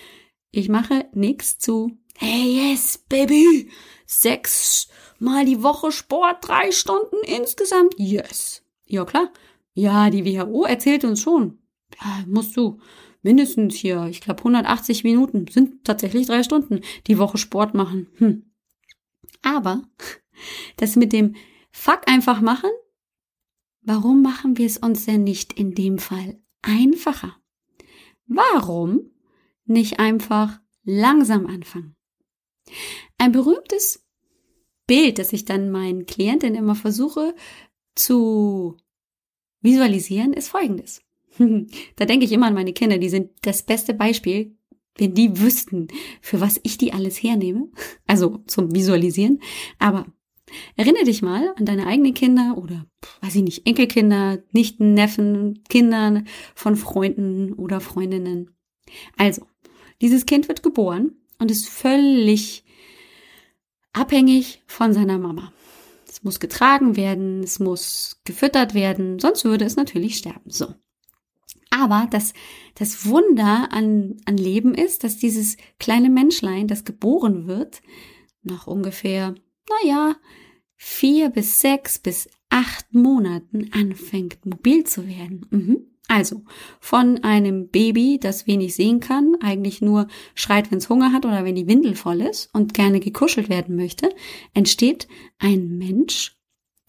ich 0.51 0.69
mache 0.69 1.09
nichts 1.13 1.57
zu 1.57 1.97
Hey 2.15 2.71
yes, 2.71 2.99
Baby! 3.09 3.69
Sechs 4.05 4.87
mal 5.17 5.45
die 5.45 5.63
Woche 5.63 5.91
Sport, 5.91 6.47
drei 6.47 6.71
Stunden 6.71 7.17
insgesamt. 7.25 7.95
Yes. 7.97 8.63
Ja, 8.85 9.03
klar. 9.05 9.31
Ja, 9.73 10.09
die 10.11 10.25
WHO 10.25 10.65
erzählt 10.65 11.05
uns 11.05 11.21
schon. 11.21 11.59
Ja, 11.99 12.23
musst 12.27 12.55
du 12.55 12.79
mindestens 13.23 13.75
hier, 13.75 14.05
ich 14.09 14.21
glaube 14.21 14.39
180 14.39 15.03
Minuten, 15.03 15.47
sind 15.47 15.83
tatsächlich 15.83 16.27
drei 16.27 16.43
Stunden, 16.43 16.81
die 17.07 17.17
Woche 17.17 17.37
Sport 17.37 17.73
machen. 17.73 18.07
Hm. 18.17 18.51
Aber 19.41 19.83
das 20.77 20.95
mit 20.95 21.11
dem 21.13 21.35
Fuck 21.71 22.01
einfach 22.07 22.41
machen, 22.41 22.69
Warum 23.85 24.21
machen 24.21 24.57
wir 24.57 24.65
es 24.65 24.77
uns 24.77 25.05
denn 25.05 25.25
nicht 25.25 25.53
in 25.53 25.75
dem 25.75 25.97
Fall 25.97 26.41
einfacher? 26.61 27.35
Warum 28.25 29.11
nicht 29.65 29.99
einfach 29.99 30.61
langsam 30.83 31.47
anfangen? 31.47 31.95
Ein 33.17 33.33
berühmtes 33.33 34.07
Bild, 34.87 35.19
das 35.19 35.33
ich 35.33 35.43
dann 35.43 35.69
meinen 35.69 36.05
Klienten 36.05 36.55
immer 36.55 36.75
versuche 36.75 37.35
zu 37.95 38.77
visualisieren, 39.59 40.31
ist 40.31 40.47
folgendes. 40.47 41.02
da 41.95 42.05
denke 42.05 42.25
ich 42.25 42.31
immer 42.31 42.47
an 42.47 42.53
meine 42.53 42.73
Kinder, 42.73 42.97
die 42.97 43.09
sind 43.09 43.31
das 43.41 43.63
beste 43.63 43.93
Beispiel, 43.93 44.55
wenn 44.97 45.13
die 45.13 45.39
wüssten, 45.39 45.87
für 46.21 46.39
was 46.39 46.59
ich 46.63 46.77
die 46.77 46.93
alles 46.93 47.21
hernehme, 47.21 47.69
also 48.07 48.39
zum 48.47 48.73
Visualisieren. 48.75 49.39
Aber 49.79 50.05
Erinnere 50.75 51.05
dich 51.05 51.21
mal 51.21 51.53
an 51.57 51.65
deine 51.65 51.87
eigenen 51.87 52.13
Kinder 52.13 52.55
oder, 52.57 52.85
weiß 53.21 53.35
ich 53.35 53.43
nicht, 53.43 53.65
Enkelkinder, 53.65 54.43
Nichten, 54.51 54.93
Neffen, 54.93 55.63
Kindern 55.69 56.27
von 56.55 56.75
Freunden 56.75 57.53
oder 57.53 57.79
Freundinnen. 57.79 58.55
Also, 59.17 59.47
dieses 60.01 60.25
Kind 60.25 60.47
wird 60.47 60.63
geboren 60.63 61.15
und 61.39 61.49
ist 61.49 61.67
völlig 61.67 62.63
abhängig 63.93 64.61
von 64.67 64.93
seiner 64.93 65.17
Mama. 65.17 65.51
Es 66.07 66.23
muss 66.23 66.39
getragen 66.39 66.95
werden, 66.95 67.41
es 67.43 67.59
muss 67.59 68.21
gefüttert 68.23 68.73
werden, 68.73 69.19
sonst 69.19 69.45
würde 69.45 69.65
es 69.65 69.75
natürlich 69.75 70.17
sterben. 70.17 70.49
So. 70.49 70.75
Aber 71.73 72.07
das, 72.11 72.33
das 72.75 73.07
Wunder 73.07 73.69
an, 73.71 74.17
an 74.25 74.37
Leben 74.37 74.75
ist, 74.75 75.03
dass 75.03 75.17
dieses 75.17 75.57
kleine 75.79 76.11
Menschlein, 76.11 76.67
das 76.67 76.85
geboren 76.85 77.47
wird, 77.47 77.81
nach 78.43 78.67
ungefähr, 78.67 79.33
naja, 79.81 80.15
vier 80.75 81.29
bis 81.29 81.61
sechs 81.61 81.97
bis 81.97 82.29
acht 82.49 82.93
Monaten 82.93 83.71
anfängt 83.73 84.45
mobil 84.45 84.83
zu 84.83 85.07
werden. 85.07 85.47
Mhm. 85.49 85.87
Also 86.07 86.43
von 86.79 87.23
einem 87.23 87.69
Baby, 87.69 88.19
das 88.21 88.45
wenig 88.45 88.75
sehen 88.75 88.99
kann, 88.99 89.35
eigentlich 89.41 89.81
nur 89.81 90.07
schreit, 90.35 90.69
wenn 90.69 90.77
es 90.77 90.89
Hunger 90.89 91.11
hat 91.11 91.25
oder 91.25 91.43
wenn 91.43 91.55
die 91.55 91.67
Windel 91.67 91.95
voll 91.95 92.21
ist 92.21 92.53
und 92.53 92.75
gerne 92.75 92.99
gekuschelt 92.99 93.49
werden 93.49 93.75
möchte, 93.75 94.09
entsteht 94.53 95.07
ein 95.39 95.79
Mensch, 95.79 96.37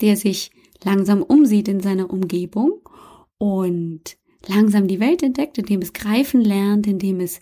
der 0.03 0.19
sich 0.19 0.51
langsam 0.83 1.23
umsieht 1.23 1.69
in 1.69 1.81
seiner 1.81 2.11
Umgebung 2.11 2.87
und 3.39 4.19
langsam 4.47 4.89
die 4.89 5.01
Welt 5.01 5.23
entdeckt, 5.23 5.59
indem 5.59 5.81
es 5.81 5.93
greifen 5.93 6.41
lernt, 6.41 6.87
indem 6.87 7.21
es 7.21 7.41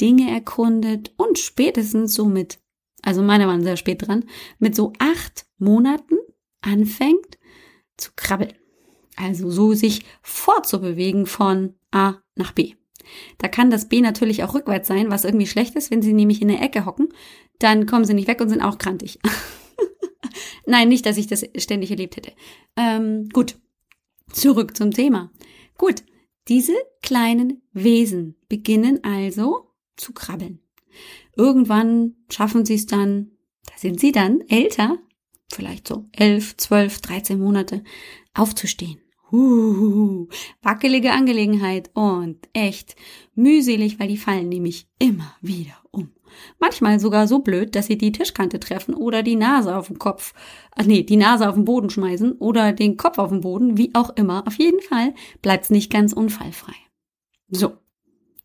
Dinge 0.00 0.30
erkundet 0.30 1.12
und 1.16 1.38
spätestens 1.38 2.14
somit 2.14 2.58
also 3.04 3.22
meine 3.22 3.46
waren 3.46 3.62
sehr 3.62 3.76
spät 3.76 4.06
dran, 4.06 4.24
mit 4.58 4.74
so 4.74 4.92
acht 4.98 5.46
Monaten 5.58 6.16
anfängt 6.62 7.38
zu 7.96 8.10
krabbeln. 8.16 8.54
Also 9.16 9.50
so 9.50 9.74
sich 9.74 10.04
fortzubewegen 10.22 11.26
von 11.26 11.74
A 11.90 12.14
nach 12.34 12.52
B. 12.52 12.74
Da 13.38 13.48
kann 13.48 13.70
das 13.70 13.88
B 13.88 14.00
natürlich 14.00 14.42
auch 14.42 14.54
rückwärts 14.54 14.88
sein, 14.88 15.10
was 15.10 15.24
irgendwie 15.24 15.46
schlecht 15.46 15.76
ist, 15.76 15.90
wenn 15.90 16.02
sie 16.02 16.14
nämlich 16.14 16.40
in 16.40 16.48
der 16.48 16.62
Ecke 16.62 16.86
hocken, 16.86 17.10
dann 17.58 17.86
kommen 17.86 18.06
sie 18.06 18.14
nicht 18.14 18.26
weg 18.26 18.40
und 18.40 18.48
sind 18.48 18.62
auch 18.62 18.78
krantig. 18.78 19.18
Nein, 20.66 20.88
nicht, 20.88 21.04
dass 21.04 21.18
ich 21.18 21.26
das 21.26 21.44
ständig 21.58 21.90
erlebt 21.90 22.16
hätte. 22.16 22.32
Ähm, 22.76 23.28
gut, 23.32 23.56
zurück 24.32 24.76
zum 24.76 24.90
Thema. 24.90 25.30
Gut, 25.76 26.02
diese 26.48 26.74
kleinen 27.02 27.62
Wesen 27.72 28.36
beginnen 28.48 29.02
also 29.02 29.70
zu 29.96 30.12
krabbeln. 30.12 30.60
Irgendwann 31.36 32.16
schaffen 32.30 32.64
sie 32.64 32.74
es 32.74 32.86
dann, 32.86 33.32
da 33.66 33.72
sind 33.76 34.00
sie 34.00 34.12
dann 34.12 34.40
älter, 34.48 34.98
vielleicht 35.52 35.88
so 35.88 36.06
elf, 36.12 36.56
zwölf, 36.56 37.00
dreizehn 37.00 37.40
Monate, 37.40 37.82
aufzustehen. 38.34 39.00
Uh, 39.34 40.28
wackelige 40.62 41.10
Angelegenheit 41.10 41.90
und 41.94 42.38
echt 42.52 42.94
mühselig, 43.34 43.98
weil 43.98 44.06
die 44.06 44.16
fallen 44.16 44.48
nämlich 44.48 44.86
immer 45.00 45.34
wieder 45.40 45.74
um. 45.90 46.12
Manchmal 46.60 47.00
sogar 47.00 47.26
so 47.26 47.40
blöd, 47.40 47.74
dass 47.74 47.86
sie 47.86 47.98
die 47.98 48.12
Tischkante 48.12 48.60
treffen 48.60 48.94
oder 48.94 49.24
die 49.24 49.34
Nase 49.34 49.76
auf 49.76 49.88
den 49.88 49.98
Kopf, 49.98 50.34
ach 50.70 50.84
nee, 50.84 51.02
die 51.02 51.16
Nase 51.16 51.48
auf 51.48 51.56
den 51.56 51.64
Boden 51.64 51.90
schmeißen 51.90 52.34
oder 52.34 52.72
den 52.72 52.96
Kopf 52.96 53.18
auf 53.18 53.30
den 53.30 53.40
Boden, 53.40 53.76
wie 53.76 53.92
auch 53.96 54.10
immer. 54.10 54.46
Auf 54.46 54.56
jeden 54.60 54.80
Fall 54.80 55.14
bleibt's 55.42 55.70
nicht 55.70 55.92
ganz 55.92 56.12
unfallfrei. 56.12 56.76
So. 57.48 57.72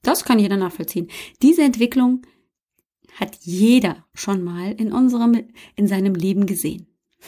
Das 0.02 0.24
kann 0.24 0.40
jeder 0.40 0.58
nachvollziehen. 0.58 1.08
Diese 1.44 1.62
Entwicklung 1.62 2.24
hat 3.20 3.36
jeder 3.42 4.08
schon 4.16 4.44
mal 4.44 4.72
in 4.72 4.92
unserem, 4.92 5.50
in 5.76 5.88
seinem 5.88 6.16
Leben 6.16 6.48
gesehen. 6.48 6.88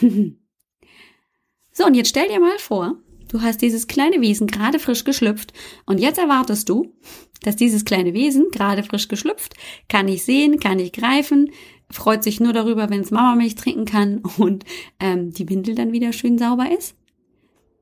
so, 1.72 1.86
und 1.86 1.94
jetzt 1.94 2.08
stell 2.08 2.26
dir 2.26 2.40
mal 2.40 2.58
vor, 2.58 2.96
du 3.32 3.40
hast 3.40 3.62
dieses 3.62 3.86
kleine 3.86 4.20
Wesen 4.20 4.46
gerade 4.46 4.78
frisch 4.78 5.04
geschlüpft 5.04 5.54
und 5.86 5.98
jetzt 5.98 6.18
erwartest 6.18 6.68
du, 6.68 6.94
dass 7.42 7.56
dieses 7.56 7.84
kleine 7.84 8.12
Wesen 8.12 8.50
gerade 8.52 8.82
frisch 8.82 9.08
geschlüpft, 9.08 9.54
kann 9.88 10.06
ich 10.06 10.24
sehen, 10.24 10.60
kann 10.60 10.78
ich 10.78 10.92
greifen, 10.92 11.50
freut 11.90 12.22
sich 12.22 12.40
nur 12.40 12.52
darüber, 12.52 12.90
wenn 12.90 13.00
es 13.00 13.10
Mama 13.10 13.34
Milch 13.34 13.54
trinken 13.54 13.86
kann 13.86 14.22
und 14.38 14.64
ähm, 15.00 15.32
die 15.32 15.48
Windel 15.48 15.74
dann 15.74 15.92
wieder 15.92 16.12
schön 16.12 16.38
sauber 16.38 16.70
ist. 16.70 16.94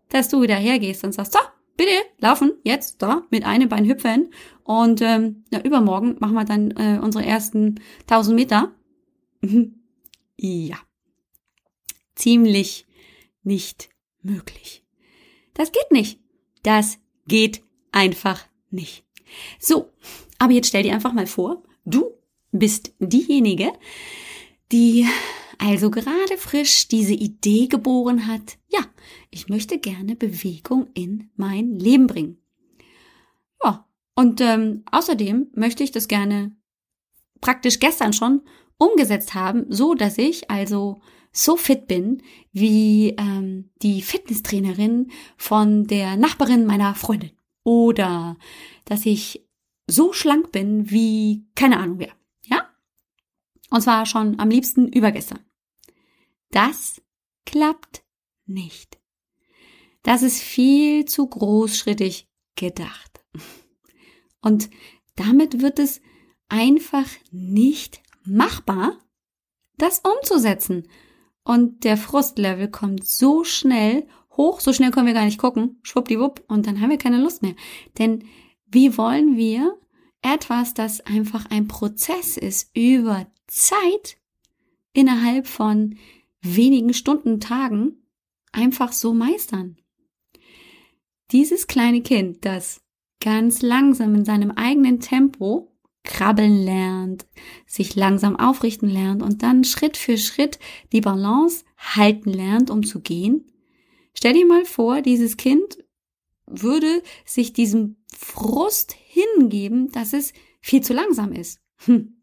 Dass 0.09 0.29
du 0.29 0.41
wieder 0.41 0.57
hergehst 0.57 1.05
und 1.05 1.13
sagst, 1.13 1.33
so, 1.33 1.41
bitte 1.77 1.93
laufen, 2.19 2.53
jetzt 2.63 3.03
da, 3.03 3.23
mit 3.31 3.45
einem 3.45 3.69
Bein 3.69 3.87
hüpfen 3.87 4.33
und 4.63 5.03
ähm, 5.03 5.45
ja, 5.53 5.61
übermorgen 5.63 6.17
machen 6.21 6.35
wir 6.35 6.45
dann 6.45 6.71
äh, 6.73 7.01
unsere 7.03 7.25
ersten 7.25 7.81
1000 8.03 8.37
Meter. 8.37 8.73
ja, 10.37 10.77
ziemlich 12.15 12.87
nicht 13.43 13.91
möglich. 14.23 14.85
Das 15.55 15.73
geht 15.73 15.91
nicht. 15.91 16.21
Das 16.63 16.99
geht 17.27 17.63
einfach 17.93 18.47
nicht. 18.71 19.05
So, 19.59 19.91
aber 20.39 20.53
jetzt 20.53 20.69
stell 20.69 20.83
dir 20.83 20.95
einfach 20.95 21.13
mal 21.13 21.27
vor, 21.27 21.63
du 21.85 22.11
bist 22.53 22.95
diejenige, 22.99 23.73
die 24.73 25.07
also 25.59 25.91
gerade 25.91 26.39
frisch 26.39 26.89
diese 26.89 27.13
Idee 27.13 27.67
geboren 27.67 28.27
hat, 28.27 28.57
ja, 28.69 28.81
ich 29.31 29.49
möchte 29.49 29.79
gerne 29.79 30.17
Bewegung 30.17 30.89
in 30.95 31.31
mein 31.37 31.79
Leben 31.79 32.07
bringen. 32.07 32.39
Ja, 33.63 33.87
und 34.15 34.41
ähm, 34.41 34.85
außerdem 34.91 35.49
möchte 35.55 35.85
ich 35.85 35.93
das 35.93 36.09
gerne 36.09 36.57
praktisch 37.41 37.79
gestern 37.79 38.13
schon 38.13 38.43
umgesetzt 38.79 39.35
haben, 39.35 39.67
so 39.69 39.95
dass 39.95 40.17
ich 40.19 40.51
also 40.51 41.01
so 41.33 41.57
fit 41.57 41.87
bin 41.87 42.23
wie 42.53 43.11
ähm, 43.19 43.71
die 43.83 44.03
Fitnesstrainerin 44.03 45.11
von 45.37 45.87
der 45.87 46.17
Nachbarin 46.17 46.67
meiner 46.67 46.95
Freundin. 46.95 47.33
Oder 47.63 48.37
dass 48.85 49.07
ich 49.07 49.47
so 49.87 50.13
schlank 50.13 50.53
bin 50.53 50.91
wie 50.91 51.47
keine 51.55 51.79
Ahnung 51.79 51.99
wer. 51.99 52.13
Ja? 52.45 52.69
Und 53.71 53.83
zwar 53.83 54.07
schon 54.07 54.39
am 54.41 54.51
liebsten 54.51 54.89
übergestern. 54.89 55.41
Das 56.51 57.01
klappt 57.47 58.03
nicht. 58.47 58.99
Das 60.03 60.23
ist 60.23 60.41
viel 60.41 61.05
zu 61.05 61.27
großschrittig 61.27 62.29
gedacht. 62.57 63.25
Und 64.41 64.71
damit 65.17 65.61
wird 65.61 65.79
es 65.79 66.01
einfach 66.49 67.07
nicht 67.31 68.03
machbar, 68.25 68.99
das 69.77 70.01
umzusetzen. 70.01 70.89
Und 71.43 71.85
der 71.85 71.97
Frustlevel 71.97 72.69
kommt 72.69 73.07
so 73.07 73.45
schnell 73.45 74.07
hoch, 74.37 74.61
so 74.61 74.73
schnell 74.73 74.91
können 74.91 75.07
wir 75.07 75.15
gar 75.15 75.25
nicht 75.25 75.39
gucken, 75.39 75.79
schwuppdiwupp, 75.83 76.45
und 76.49 76.67
dann 76.67 76.81
haben 76.81 76.91
wir 76.91 76.99
keine 76.99 77.21
Lust 77.21 77.43
mehr. 77.43 77.55
Denn 77.99 78.25
wie 78.67 78.97
wollen 78.97 79.37
wir 79.37 79.77
etwas, 80.23 80.75
das 80.75 81.01
einfach 81.01 81.47
ein 81.51 81.67
Prozess 81.67 82.37
ist, 82.37 82.71
über 82.77 83.27
Zeit 83.47 84.17
innerhalb 84.93 85.47
von 85.47 85.97
wenigen 86.43 86.95
Stunden, 86.95 87.41
Tagen 87.41 87.97
einfach 88.53 88.93
so 88.93 89.13
meistern? 89.13 89.77
Dieses 91.33 91.67
kleine 91.67 92.03
Kind, 92.03 92.45
das 92.45 92.83
ganz 93.21 93.63
langsam 93.63 94.15
in 94.15 94.25
seinem 94.25 94.51
eigenen 94.51 95.01
Tempo 95.01 95.70
krabbeln 96.11 96.63
lernt, 96.63 97.27
sich 97.67 97.95
langsam 97.95 98.37
aufrichten 98.37 98.89
lernt 98.89 99.23
und 99.23 99.43
dann 99.45 99.65
Schritt 99.65 99.97
für 99.97 100.19
Schritt 100.19 100.59
die 100.93 101.01
Balance 101.01 101.65
halten 101.79 102.31
lernt, 102.31 102.69
um 102.69 102.85
zu 102.85 103.01
gehen. 103.01 103.47
Stell 104.13 104.35
dir 104.35 104.45
mal 104.45 104.65
vor, 104.65 105.03
dieses 105.03 105.37
Kind 105.37 105.79
würde 106.47 107.03
sich 107.25 107.53
diesem 107.53 107.97
Frust 108.13 108.93
hingeben, 108.93 109.93
dass 109.93 110.13
es 110.13 110.33
viel 110.61 110.83
zu 110.83 110.93
langsam 110.93 111.33
ist. 111.33 111.61
Hm. 111.85 112.17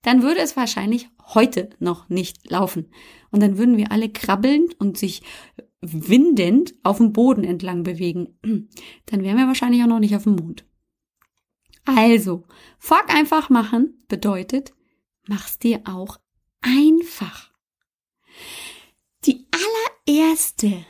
Dann 0.00 0.22
würde 0.22 0.40
es 0.40 0.56
wahrscheinlich 0.56 1.10
heute 1.34 1.68
noch 1.78 2.08
nicht 2.08 2.50
laufen. 2.50 2.88
Und 3.30 3.42
dann 3.42 3.58
würden 3.58 3.76
wir 3.76 3.92
alle 3.92 4.08
krabbelnd 4.08 4.80
und 4.80 4.96
sich 4.96 5.22
windend 5.82 6.74
auf 6.84 6.96
dem 6.96 7.12
Boden 7.12 7.44
entlang 7.44 7.82
bewegen. 7.82 8.38
Dann 9.06 9.22
wären 9.22 9.36
wir 9.36 9.46
wahrscheinlich 9.46 9.82
auch 9.82 9.88
noch 9.88 10.00
nicht 10.00 10.16
auf 10.16 10.24
dem 10.24 10.36
Mond. 10.36 10.64
Also, 11.86 12.44
fuck 12.78 13.08
einfach 13.08 13.48
machen 13.48 14.04
bedeutet, 14.08 14.74
mach's 15.26 15.58
dir 15.58 15.82
auch 15.86 16.18
einfach. 16.60 17.52
Die 19.24 19.46
allererste 20.06 20.84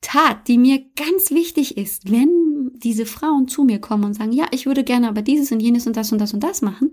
Tat, 0.00 0.48
die 0.48 0.56
mir 0.56 0.84
ganz 0.96 1.30
wichtig 1.30 1.76
ist, 1.76 2.10
wenn 2.10 2.72
diese 2.76 3.06
Frauen 3.06 3.48
zu 3.48 3.64
mir 3.64 3.80
kommen 3.80 4.04
und 4.04 4.14
sagen, 4.14 4.32
ja, 4.32 4.46
ich 4.52 4.66
würde 4.66 4.84
gerne 4.84 5.08
aber 5.08 5.22
dieses 5.22 5.52
und 5.52 5.60
jenes 5.60 5.86
und 5.86 5.96
das 5.96 6.12
und 6.12 6.18
das 6.18 6.32
und 6.32 6.40
das 6.40 6.62
machen, 6.62 6.92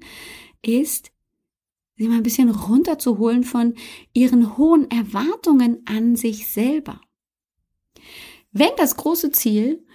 ist, 0.61 1.11
sie 1.95 2.07
mal 2.07 2.17
ein 2.17 2.23
bisschen 2.23 2.49
runterzuholen 2.49 3.43
von 3.43 3.75
ihren 4.13 4.58
hohen 4.58 4.89
Erwartungen 4.91 5.84
an 5.86 6.15
sich 6.15 6.47
selber. 6.47 7.01
Wenn 8.51 8.71
das 8.77 8.97
große 8.97 9.32
Ziel 9.32 9.86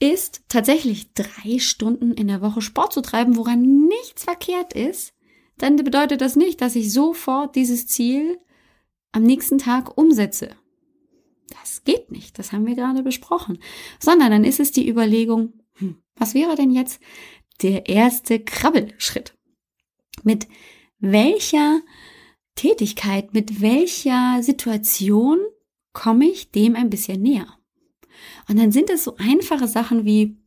ist 0.00 0.42
tatsächlich 0.48 1.12
drei 1.12 1.58
Stunden 1.58 2.12
in 2.12 2.28
der 2.28 2.40
Woche 2.40 2.62
Sport 2.62 2.92
zu 2.92 3.00
treiben, 3.00 3.36
woran 3.36 3.86
nichts 3.86 4.24
verkehrt 4.24 4.72
ist, 4.72 5.12
dann 5.58 5.76
bedeutet 5.76 6.20
das 6.20 6.36
nicht, 6.36 6.60
dass 6.60 6.76
ich 6.76 6.92
sofort 6.92 7.56
dieses 7.56 7.86
Ziel 7.86 8.38
am 9.12 9.24
nächsten 9.24 9.58
Tag 9.58 9.98
umsetze. 9.98 10.50
Das 11.48 11.82
geht 11.84 12.12
nicht, 12.12 12.38
das 12.38 12.52
haben 12.52 12.66
wir 12.66 12.74
gerade 12.74 13.02
besprochen. 13.02 13.58
Sondern 13.98 14.30
dann 14.30 14.44
ist 14.44 14.60
es 14.60 14.70
die 14.70 14.88
Überlegung, 14.88 15.54
hm, 15.74 16.00
was 16.14 16.34
wäre 16.34 16.54
denn 16.54 16.70
jetzt 16.70 17.00
der 17.62 17.88
erste 17.88 18.38
Krabbelschritt? 18.38 19.36
Mit 20.22 20.46
welcher 20.98 21.80
Tätigkeit, 22.54 23.34
mit 23.34 23.60
welcher 23.60 24.42
Situation 24.42 25.38
komme 25.92 26.26
ich 26.26 26.50
dem 26.50 26.76
ein 26.76 26.90
bisschen 26.90 27.22
näher? 27.22 27.57
Und 28.48 28.58
dann 28.58 28.72
sind 28.72 28.90
es 28.90 29.04
so 29.04 29.16
einfache 29.16 29.68
Sachen 29.68 30.04
wie, 30.04 30.38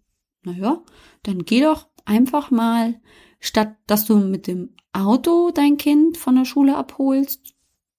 naja, 0.43 0.83
dann 1.23 1.45
geh 1.45 1.61
doch 1.61 1.87
einfach 2.05 2.51
mal, 2.51 2.99
statt 3.39 3.75
dass 3.87 4.05
du 4.05 4.17
mit 4.17 4.47
dem 4.47 4.75
Auto 4.93 5.51
dein 5.51 5.77
Kind 5.77 6.17
von 6.17 6.35
der 6.35 6.45
Schule 6.45 6.75
abholst, 6.75 7.55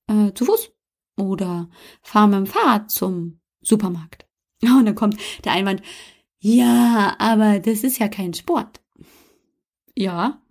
äh, 0.09 0.33
zu 0.35 0.45
Fuß. 0.45 0.73
Oder 1.17 1.69
fahr 2.01 2.27
mit 2.27 2.39
dem 2.39 2.47
Fahrrad 2.47 2.91
zum 2.91 3.41
Supermarkt. 3.61 4.27
Und 4.63 4.87
dann 4.87 4.95
kommt 4.95 5.17
der 5.45 5.53
Einwand, 5.53 5.83
ja, 6.39 7.15
aber 7.19 7.61
das 7.61 7.85
ist 7.85 7.99
ja 7.99 8.09
kein 8.09 8.35
Sport. 8.35 8.81
Ja, 9.97 10.43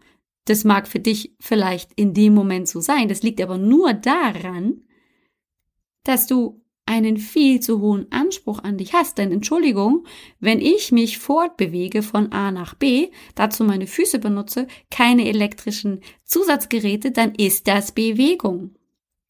das 0.45 0.63
mag 0.63 0.88
für 0.88 0.99
dich 0.99 1.36
vielleicht 1.39 1.93
in 1.93 2.13
dem 2.13 2.34
Moment 2.34 2.67
so 2.67 2.79
sein. 2.79 3.10
Das 3.10 3.23
liegt 3.23 3.41
aber 3.41 3.57
nur 3.57 3.93
daran, 3.93 4.81
dass 6.03 6.27
du 6.27 6.61
einen 6.85 7.17
viel 7.17 7.59
zu 7.59 7.79
hohen 7.79 8.11
Anspruch 8.11 8.59
an 8.59 8.77
dich 8.77 8.93
hast. 8.93 9.17
Denn 9.17 9.31
Entschuldigung, 9.31 10.05
wenn 10.39 10.59
ich 10.59 10.91
mich 10.91 11.19
fortbewege 11.19 12.03
von 12.03 12.31
A 12.31 12.51
nach 12.51 12.73
B, 12.73 13.09
dazu 13.35 13.63
meine 13.63 13.87
Füße 13.87 14.19
benutze, 14.19 14.67
keine 14.89 15.27
elektrischen 15.27 16.01
Zusatzgeräte, 16.23 17.11
dann 17.11 17.35
ist 17.35 17.67
das 17.67 17.91
Bewegung. 17.91 18.75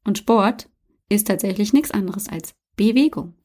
Und 0.03 0.17
Sport 0.17 0.69
ist 1.09 1.27
tatsächlich 1.27 1.73
nichts 1.73 1.91
anderes 1.91 2.29
als 2.29 2.55
Bewegung. 2.75 3.35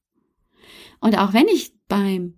Und 1.01 1.19
auch 1.19 1.33
wenn 1.33 1.49
ich 1.49 1.75
beim 1.89 2.35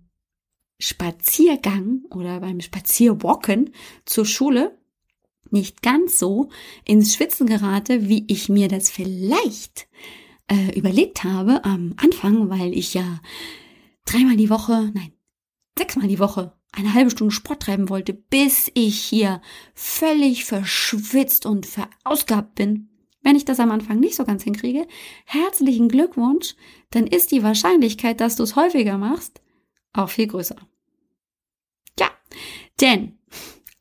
Spaziergang 0.79 2.03
oder 2.09 2.39
beim 2.39 2.61
Spazierwalken 2.61 3.73
zur 4.05 4.25
Schule 4.25 4.77
nicht 5.51 5.81
ganz 5.81 6.19
so 6.19 6.49
ins 6.85 7.15
Schwitzen 7.15 7.47
gerate, 7.47 8.07
wie 8.07 8.25
ich 8.27 8.49
mir 8.49 8.67
das 8.67 8.89
vielleicht 8.89 9.87
äh, 10.49 10.77
überlegt 10.77 11.23
habe 11.23 11.63
am 11.63 11.93
Anfang, 11.97 12.49
weil 12.49 12.77
ich 12.77 12.93
ja 12.93 13.19
dreimal 14.05 14.35
die 14.35 14.49
Woche, 14.49 14.91
nein, 14.93 15.13
sechsmal 15.77 16.07
die 16.07 16.19
Woche 16.19 16.53
eine 16.71 16.93
halbe 16.93 17.09
Stunde 17.09 17.33
Sport 17.33 17.63
treiben 17.63 17.89
wollte, 17.89 18.13
bis 18.13 18.69
ich 18.73 18.99
hier 18.99 19.41
völlig 19.73 20.45
verschwitzt 20.45 21.45
und 21.45 21.65
verausgabt 21.65 22.55
bin. 22.55 22.89
Wenn 23.21 23.35
ich 23.35 23.45
das 23.45 23.59
am 23.59 23.71
Anfang 23.71 23.99
nicht 23.99 24.15
so 24.15 24.23
ganz 24.23 24.43
hinkriege, 24.43 24.87
herzlichen 25.25 25.89
Glückwunsch, 25.89 26.55
dann 26.91 27.07
ist 27.07 27.31
die 27.31 27.43
Wahrscheinlichkeit, 27.43 28.21
dass 28.21 28.35
du 28.35 28.43
es 28.43 28.55
häufiger 28.55 28.97
machst, 28.97 29.41
auch 29.93 30.09
viel 30.09 30.27
größer. 30.27 30.55
Ja, 31.99 32.09
denn 32.79 33.19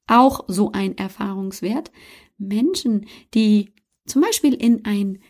auch 0.06 0.44
so 0.48 0.72
ein 0.72 0.96
Erfahrungswert, 0.96 1.92
Menschen, 2.38 3.06
die 3.34 3.74
zum 4.06 4.22
Beispiel 4.22 4.54
in 4.54 4.84
ein 4.84 5.20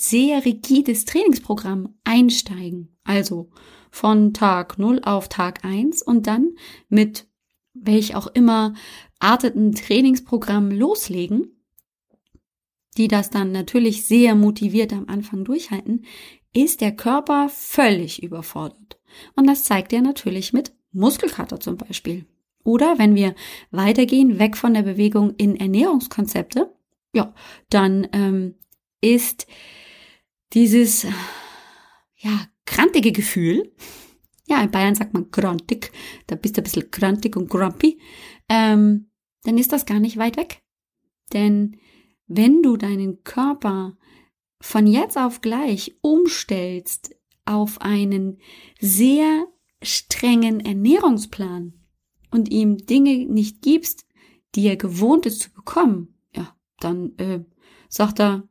sehr 0.00 0.44
rigides 0.44 1.04
Trainingsprogramm 1.04 1.94
einsteigen. 2.04 2.96
Also 3.04 3.50
von 3.90 4.34
Tag 4.34 4.78
0 4.78 5.00
auf 5.04 5.28
Tag 5.28 5.64
1 5.64 6.02
und 6.02 6.26
dann 6.26 6.50
mit 6.88 7.26
welch 7.74 8.14
auch 8.14 8.26
immer 8.28 8.74
arteten 9.18 9.74
Trainingsprogramm 9.74 10.70
loslegen, 10.70 11.64
die 12.96 13.08
das 13.08 13.30
dann 13.30 13.52
natürlich 13.52 14.06
sehr 14.06 14.34
motiviert 14.34 14.92
am 14.92 15.06
Anfang 15.08 15.44
durchhalten, 15.44 16.04
ist 16.52 16.80
der 16.80 16.92
Körper 16.92 17.48
völlig 17.48 18.22
überfordert. 18.22 18.98
Und 19.36 19.46
das 19.46 19.62
zeigt 19.62 19.92
er 19.92 20.02
natürlich 20.02 20.52
mit 20.52 20.72
Muskelkater 20.92 21.60
zum 21.60 21.76
Beispiel. 21.76 22.26
Oder 22.64 22.98
wenn 22.98 23.14
wir 23.14 23.34
weitergehen, 23.70 24.38
weg 24.38 24.56
von 24.56 24.74
der 24.74 24.82
Bewegung 24.82 25.34
in 25.36 25.56
Ernährungskonzepte, 25.56 26.74
ja, 27.14 27.32
dann 27.70 28.08
ähm, 28.12 28.54
ist 29.00 29.46
dieses, 30.54 31.06
ja, 32.16 32.46
krantige 32.64 33.12
Gefühl, 33.12 33.72
ja, 34.46 34.62
in 34.62 34.70
Bayern 34.70 34.94
sagt 34.94 35.12
man 35.12 35.30
krantig, 35.30 35.92
da 36.26 36.34
bist 36.34 36.56
du 36.56 36.62
ein 36.62 36.64
bisschen 36.64 36.90
krantig 36.90 37.36
und 37.36 37.50
grumpy, 37.50 38.00
ähm, 38.48 39.10
dann 39.42 39.58
ist 39.58 39.72
das 39.72 39.86
gar 39.86 40.00
nicht 40.00 40.16
weit 40.16 40.36
weg. 40.36 40.62
Denn 41.32 41.76
wenn 42.26 42.62
du 42.62 42.76
deinen 42.76 43.22
Körper 43.24 43.96
von 44.60 44.86
jetzt 44.86 45.16
auf 45.16 45.40
gleich 45.40 45.96
umstellst 46.00 47.14
auf 47.44 47.80
einen 47.80 48.38
sehr 48.80 49.46
strengen 49.82 50.60
Ernährungsplan 50.60 51.74
und 52.30 52.50
ihm 52.50 52.78
Dinge 52.78 53.26
nicht 53.26 53.62
gibst, 53.62 54.06
die 54.54 54.66
er 54.66 54.76
gewohnt 54.76 55.26
ist 55.26 55.40
zu 55.40 55.52
bekommen, 55.52 56.18
ja, 56.34 56.56
dann 56.80 57.16
äh, 57.18 57.44
sagt 57.88 58.20
er, 58.20 58.48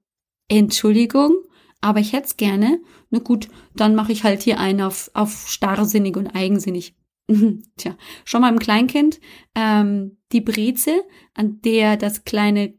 Entschuldigung, 0.47 1.35
aber 1.81 1.99
ich 1.99 2.13
hätte 2.13 2.27
es 2.27 2.37
gerne. 2.37 2.81
Na 3.09 3.19
gut, 3.19 3.49
dann 3.75 3.95
mache 3.95 4.11
ich 4.11 4.23
halt 4.23 4.43
hier 4.43 4.59
einen 4.59 4.81
auf, 4.81 5.11
auf 5.13 5.47
starrsinnig 5.47 6.17
und 6.17 6.27
eigensinnig. 6.27 6.95
Tja, 7.77 7.97
schon 8.25 8.41
mal 8.41 8.51
im 8.51 8.59
Kleinkind 8.59 9.19
ähm, 9.55 10.17
die 10.31 10.41
Breze, 10.41 11.03
an 11.33 11.61
der 11.61 11.97
das 11.97 12.23
kleine 12.23 12.73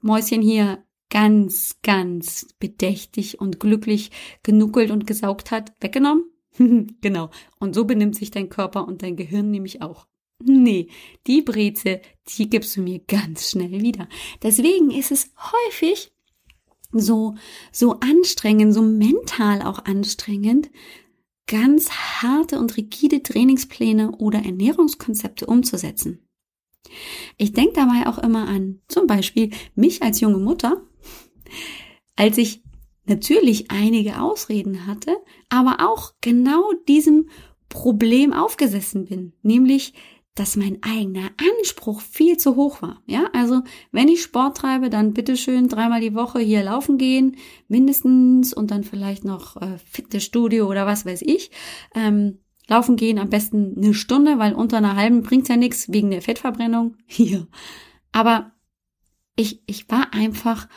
Mäuschen 0.00 0.42
hier 0.42 0.84
ganz, 1.10 1.78
ganz 1.82 2.54
bedächtig 2.58 3.40
und 3.40 3.60
glücklich 3.60 4.10
genuckelt 4.42 4.90
und 4.90 5.06
gesaugt 5.06 5.50
hat, 5.50 5.72
weggenommen? 5.80 6.24
genau. 7.00 7.30
Und 7.58 7.74
so 7.74 7.84
benimmt 7.84 8.16
sich 8.16 8.30
dein 8.30 8.48
Körper 8.48 8.86
und 8.86 9.02
dein 9.02 9.16
Gehirn 9.16 9.50
nämlich 9.50 9.82
auch. 9.82 10.06
Nee, 10.42 10.88
die 11.26 11.42
Breze, 11.42 12.00
die 12.28 12.48
gibst 12.48 12.76
du 12.76 12.80
mir 12.80 13.00
ganz 13.00 13.50
schnell 13.50 13.82
wieder. 13.82 14.08
Deswegen 14.42 14.90
ist 14.90 15.10
es 15.10 15.30
häufig 15.36 16.12
so, 16.92 17.34
so 17.72 18.00
anstrengend, 18.00 18.74
so 18.74 18.82
mental 18.82 19.62
auch 19.62 19.84
anstrengend, 19.84 20.70
ganz 21.46 21.90
harte 21.90 22.58
und 22.58 22.76
rigide 22.76 23.22
Trainingspläne 23.22 24.12
oder 24.12 24.44
Ernährungskonzepte 24.44 25.46
umzusetzen. 25.46 26.26
Ich 27.36 27.52
denke 27.52 27.74
dabei 27.74 28.06
auch 28.06 28.18
immer 28.18 28.48
an 28.48 28.80
zum 28.88 29.06
Beispiel 29.06 29.50
mich 29.74 30.02
als 30.02 30.20
junge 30.20 30.38
Mutter, 30.38 30.82
als 32.16 32.38
ich 32.38 32.62
natürlich 33.04 33.70
einige 33.70 34.20
Ausreden 34.20 34.86
hatte, 34.86 35.16
aber 35.48 35.88
auch 35.88 36.14
genau 36.20 36.72
diesem 36.88 37.28
Problem 37.68 38.32
aufgesessen 38.32 39.06
bin, 39.06 39.32
nämlich 39.42 39.94
dass 40.40 40.56
mein 40.56 40.78
eigener 40.80 41.28
Anspruch 41.58 42.00
viel 42.00 42.38
zu 42.38 42.56
hoch 42.56 42.80
war. 42.80 43.02
Ja, 43.04 43.26
also 43.34 43.60
wenn 43.92 44.08
ich 44.08 44.22
Sport 44.22 44.56
treibe, 44.56 44.88
dann 44.88 45.12
bitteschön 45.12 45.68
dreimal 45.68 46.00
die 46.00 46.14
Woche 46.14 46.38
hier 46.40 46.62
laufen 46.62 46.96
gehen, 46.96 47.36
mindestens 47.68 48.54
und 48.54 48.70
dann 48.70 48.82
vielleicht 48.82 49.22
noch 49.22 49.60
äh, 49.60 49.76
Fitnessstudio 49.84 50.66
oder 50.66 50.86
was 50.86 51.04
weiß 51.04 51.20
ich. 51.20 51.50
Ähm, 51.94 52.38
laufen 52.68 52.96
gehen 52.96 53.18
am 53.18 53.28
besten 53.28 53.74
eine 53.76 53.92
Stunde, 53.92 54.38
weil 54.38 54.54
unter 54.54 54.78
einer 54.78 54.96
halben 54.96 55.20
bringt's 55.20 55.50
ja 55.50 55.56
nichts 55.56 55.92
wegen 55.92 56.10
der 56.10 56.22
Fettverbrennung. 56.22 56.96
Hier. 57.04 57.46
Aber 58.10 58.52
ich, 59.36 59.62
ich 59.66 59.90
war 59.90 60.14
einfach 60.14 60.68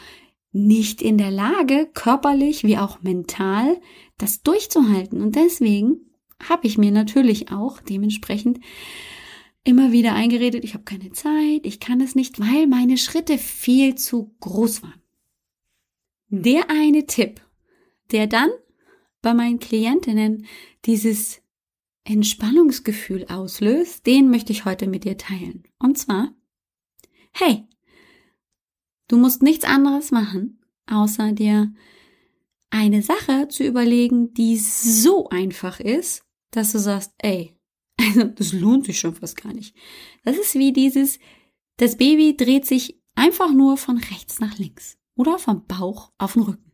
nicht 0.52 1.02
in 1.02 1.18
der 1.18 1.32
Lage, 1.32 1.90
körperlich 1.94 2.66
wie 2.66 2.78
auch 2.78 3.02
mental, 3.02 3.80
das 4.18 4.42
durchzuhalten. 4.42 5.22
Und 5.22 5.38
deswegen 5.38 6.02
habe 6.50 6.68
ich 6.68 6.78
mir 6.78 6.92
natürlich 6.92 7.54
auch 7.54 7.80
dementsprechend 7.80 8.60
immer 9.64 9.92
wieder 9.92 10.14
eingeredet, 10.14 10.64
ich 10.64 10.74
habe 10.74 10.84
keine 10.84 11.12
Zeit, 11.12 11.62
ich 11.64 11.80
kann 11.80 12.02
es 12.02 12.16
nicht, 12.16 12.40
weil 12.40 12.68
meine 12.68 12.98
Schritte 12.98 13.38
viel 13.38 13.96
zu 13.96 14.36
groß 14.40 14.84
waren. 14.84 15.02
Der 16.30 16.70
eine 16.70 17.06
Tipp, 17.06 17.42
der 18.12 18.28
dann 18.28 18.50
bei 19.22 19.34
meinen 19.34 19.60
Klientinnen 19.60 20.46
dieses 20.86 21.42
Entspannungsgefühl 22.04 23.26
auslöst, 23.30 24.06
den 24.06 24.30
möchte 24.30 24.52
ich 24.52 24.66
heute 24.66 24.88
mit 24.88 25.06
dir 25.06 25.18
teilen. 25.18 25.64
Und 25.80 25.98
zwar, 25.98 26.34
hey, 27.32 27.66
du 29.08 29.18
musst 29.18 29.42
nichts 29.42 29.64
anderes 29.64 30.12
machen, 30.12 30.60
außer 30.88 31.32
dir 31.32 31.74
eine 32.70 33.02
Sache 33.02 33.48
zu 33.48 33.64
überlegen, 33.64 34.34
die 34.34 34.58
so 34.58 35.30
einfach 35.30 35.80
ist, 35.80 36.26
dass 36.52 36.74
du 36.74 36.80
sagst, 36.80 37.14
ey, 37.20 37.56
also 38.04 38.24
das 38.24 38.54
lohnt 38.54 38.86
sich 38.86 39.00
schon 39.00 39.16
fast 39.16 39.42
gar 39.42 39.54
nicht. 39.54 39.76
Das 40.24 40.38
ist 40.38 40.56
wie 40.56 40.74
dieses, 40.74 41.20
das 41.78 41.98
Baby 41.98 42.36
dreht 42.36 42.66
sich 42.66 43.02
einfach 43.16 43.52
nur 43.52 43.78
von 43.78 43.98
rechts 43.98 44.40
nach 44.40 44.58
links 44.58 44.98
oder 45.16 45.40
vom 45.40 45.66
Bauch 45.66 46.12
auf 46.18 46.34
den 46.34 46.44
Rücken. 46.44 46.72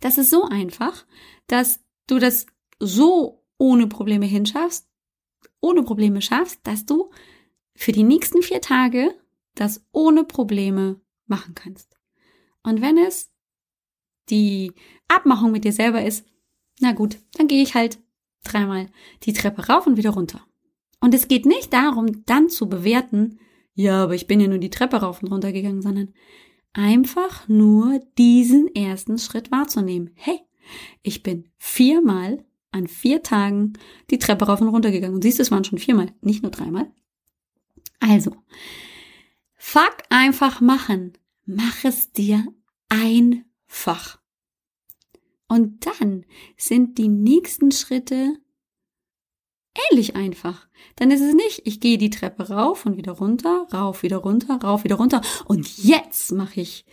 Das 0.00 0.18
ist 0.18 0.30
so 0.30 0.44
einfach, 0.44 1.06
dass 1.46 1.80
du 2.06 2.18
das 2.18 2.46
so 2.78 3.44
ohne 3.58 3.86
Probleme 3.86 4.26
hinschaffst, 4.26 4.88
ohne 5.60 5.82
Probleme 5.82 6.22
schaffst, 6.22 6.60
dass 6.64 6.86
du 6.86 7.10
für 7.74 7.92
die 7.92 8.02
nächsten 8.04 8.42
vier 8.42 8.60
Tage 8.60 9.14
das 9.54 9.84
ohne 9.92 10.24
Probleme 10.24 11.00
machen 11.26 11.54
kannst. 11.54 11.98
Und 12.62 12.80
wenn 12.80 12.98
es 12.98 13.30
die 14.30 14.72
Abmachung 15.08 15.52
mit 15.52 15.64
dir 15.64 15.72
selber 15.72 16.04
ist, 16.04 16.26
na 16.80 16.92
gut, 16.92 17.18
dann 17.32 17.48
gehe 17.48 17.62
ich 17.62 17.74
halt 17.74 17.98
dreimal 18.52 18.88
die 19.22 19.32
Treppe 19.32 19.66
rauf 19.66 19.86
und 19.86 19.96
wieder 19.96 20.10
runter. 20.10 20.40
Und 21.00 21.14
es 21.14 21.28
geht 21.28 21.46
nicht 21.46 21.72
darum, 21.72 22.24
dann 22.26 22.48
zu 22.48 22.68
bewerten, 22.68 23.38
ja, 23.74 24.02
aber 24.02 24.14
ich 24.14 24.26
bin 24.26 24.40
ja 24.40 24.48
nur 24.48 24.58
die 24.58 24.70
Treppe 24.70 24.96
rauf 24.96 25.22
und 25.22 25.28
runter 25.28 25.52
gegangen, 25.52 25.82
sondern 25.82 26.12
einfach 26.72 27.46
nur 27.48 28.00
diesen 28.18 28.74
ersten 28.74 29.18
Schritt 29.18 29.52
wahrzunehmen. 29.52 30.10
Hey, 30.14 30.40
ich 31.02 31.22
bin 31.22 31.48
viermal 31.56 32.44
an 32.70 32.86
vier 32.88 33.22
Tagen 33.22 33.74
die 34.10 34.18
Treppe 34.18 34.46
rauf 34.46 34.60
und 34.60 34.68
runter 34.68 34.90
gegangen. 34.90 35.14
Und 35.14 35.22
siehst 35.22 35.38
du, 35.38 35.42
es 35.42 35.50
waren 35.50 35.64
schon 35.64 35.78
viermal, 35.78 36.12
nicht 36.20 36.42
nur 36.42 36.50
dreimal. 36.50 36.90
Also, 38.00 38.34
fuck 39.54 39.96
einfach 40.10 40.60
machen. 40.60 41.12
Mach 41.46 41.84
es 41.84 42.12
dir 42.12 42.44
einfach. 42.88 44.17
Und 45.48 45.86
dann 45.86 46.24
sind 46.56 46.98
die 46.98 47.08
nächsten 47.08 47.72
Schritte 47.72 48.36
ähnlich 49.90 50.16
einfach. 50.16 50.68
Dann 50.96 51.10
ist 51.10 51.20
es 51.20 51.34
nicht, 51.34 51.62
ich 51.64 51.80
gehe 51.80 51.98
die 51.98 52.10
Treppe 52.10 52.50
rauf 52.50 52.86
und 52.86 52.96
wieder 52.96 53.12
runter, 53.12 53.66
rauf, 53.72 54.02
wieder 54.02 54.18
runter, 54.18 54.56
rauf, 54.62 54.84
wieder 54.84 54.96
runter 54.96 55.22
und 55.46 55.78
jetzt 55.78 56.32
mache 56.32 56.60
ich 56.60 56.84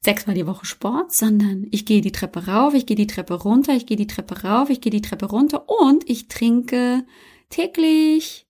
sechsmal 0.00 0.34
die 0.34 0.46
Woche 0.46 0.66
Sport, 0.66 1.12
sondern 1.12 1.66
ich 1.70 1.86
gehe 1.86 2.02
die 2.02 2.12
Treppe 2.12 2.46
rauf, 2.46 2.74
ich 2.74 2.86
gehe 2.86 2.96
die 2.96 3.06
Treppe 3.06 3.34
runter, 3.34 3.74
ich 3.74 3.86
gehe 3.86 3.96
die 3.96 4.06
Treppe 4.06 4.42
rauf, 4.42 4.70
ich 4.70 4.80
gehe 4.80 4.90
die 4.90 5.02
Treppe 5.02 5.26
runter 5.26 5.68
und 5.68 6.08
ich 6.08 6.28
trinke 6.28 7.06
täglich 7.48 8.46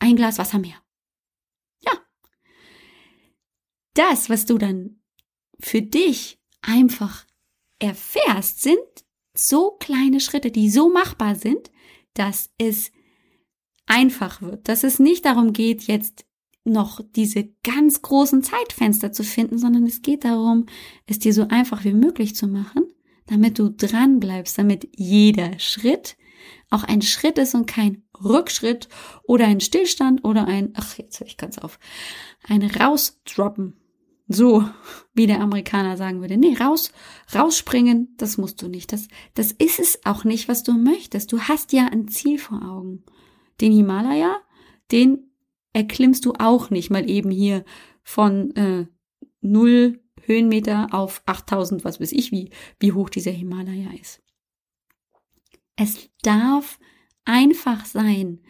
ein 0.00 0.16
Glas 0.16 0.38
Wasser 0.38 0.58
mehr. 0.58 0.76
Ja. 1.80 1.92
Das, 3.94 4.28
was 4.28 4.46
du 4.46 4.58
dann 4.58 5.00
für 5.60 5.82
dich 5.82 6.40
einfach 6.60 7.27
erfährst, 7.78 8.62
sind 8.62 8.78
so 9.34 9.72
kleine 9.78 10.20
Schritte, 10.20 10.50
die 10.50 10.70
so 10.70 10.90
machbar 10.90 11.36
sind, 11.36 11.70
dass 12.14 12.50
es 12.58 12.90
einfach 13.86 14.42
wird, 14.42 14.68
dass 14.68 14.84
es 14.84 14.98
nicht 14.98 15.24
darum 15.24 15.52
geht, 15.52 15.84
jetzt 15.84 16.26
noch 16.64 17.00
diese 17.16 17.48
ganz 17.62 18.02
großen 18.02 18.42
Zeitfenster 18.42 19.12
zu 19.12 19.24
finden, 19.24 19.58
sondern 19.58 19.84
es 19.86 20.02
geht 20.02 20.24
darum, 20.24 20.66
es 21.06 21.18
dir 21.18 21.32
so 21.32 21.48
einfach 21.48 21.84
wie 21.84 21.94
möglich 21.94 22.34
zu 22.34 22.46
machen, 22.46 22.84
damit 23.26 23.58
du 23.58 23.70
dran 23.70 24.20
bleibst, 24.20 24.58
damit 24.58 24.88
jeder 24.94 25.58
Schritt 25.58 26.16
auch 26.70 26.84
ein 26.84 27.02
Schritt 27.02 27.38
ist 27.38 27.54
und 27.54 27.66
kein 27.66 28.02
Rückschritt 28.22 28.88
oder 29.24 29.46
ein 29.46 29.60
Stillstand 29.60 30.24
oder 30.24 30.46
ein, 30.46 30.72
ach, 30.74 30.98
jetzt 30.98 31.20
höre 31.20 31.26
ich 31.26 31.36
ganz 31.36 31.58
auf, 31.58 31.78
ein 32.46 32.62
Rausdroppen. 32.62 33.80
So, 34.30 34.68
wie 35.14 35.26
der 35.26 35.40
Amerikaner 35.40 35.96
sagen 35.96 36.20
würde. 36.20 36.36
Nee, 36.36 36.54
raus, 36.60 36.92
rausspringen, 37.34 38.14
das 38.18 38.36
musst 38.36 38.60
du 38.60 38.68
nicht. 38.68 38.92
Das, 38.92 39.08
das 39.34 39.52
ist 39.52 39.80
es 39.80 40.04
auch 40.04 40.24
nicht, 40.24 40.48
was 40.48 40.62
du 40.62 40.72
möchtest. 40.72 41.32
Du 41.32 41.40
hast 41.40 41.72
ja 41.72 41.86
ein 41.86 42.08
Ziel 42.08 42.38
vor 42.38 42.62
Augen. 42.62 43.04
Den 43.62 43.72
Himalaya, 43.72 44.36
den 44.92 45.30
erklimmst 45.72 46.26
du 46.26 46.34
auch 46.38 46.68
nicht 46.68 46.90
mal 46.90 47.08
eben 47.08 47.30
hier 47.30 47.64
von 48.02 48.54
äh, 48.54 48.86
null 49.40 50.00
Höhenmeter 50.22 50.88
auf 50.92 51.22
8000, 51.24 51.84
was 51.84 51.98
weiß 51.98 52.12
ich, 52.12 52.30
wie, 52.30 52.50
wie 52.78 52.92
hoch 52.92 53.08
dieser 53.08 53.30
Himalaya 53.30 53.90
ist. 53.98 54.22
Es 55.74 56.10
darf 56.22 56.78
einfach 57.24 57.86
sein. 57.86 58.40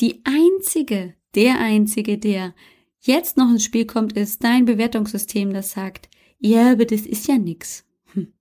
Die 0.00 0.22
einzige, 0.24 1.14
der 1.34 1.58
einzige, 1.58 2.16
der 2.16 2.54
jetzt 3.00 3.36
noch 3.36 3.50
ins 3.50 3.64
Spiel 3.64 3.86
kommt, 3.86 4.14
ist 4.14 4.44
dein 4.44 4.64
Bewertungssystem, 4.64 5.52
das 5.52 5.72
sagt, 5.72 6.08
ja, 6.38 6.72
aber 6.72 6.84
das 6.84 7.02
ist 7.02 7.28
ja 7.28 7.38
nix. 7.38 7.84
Hm. 8.12 8.32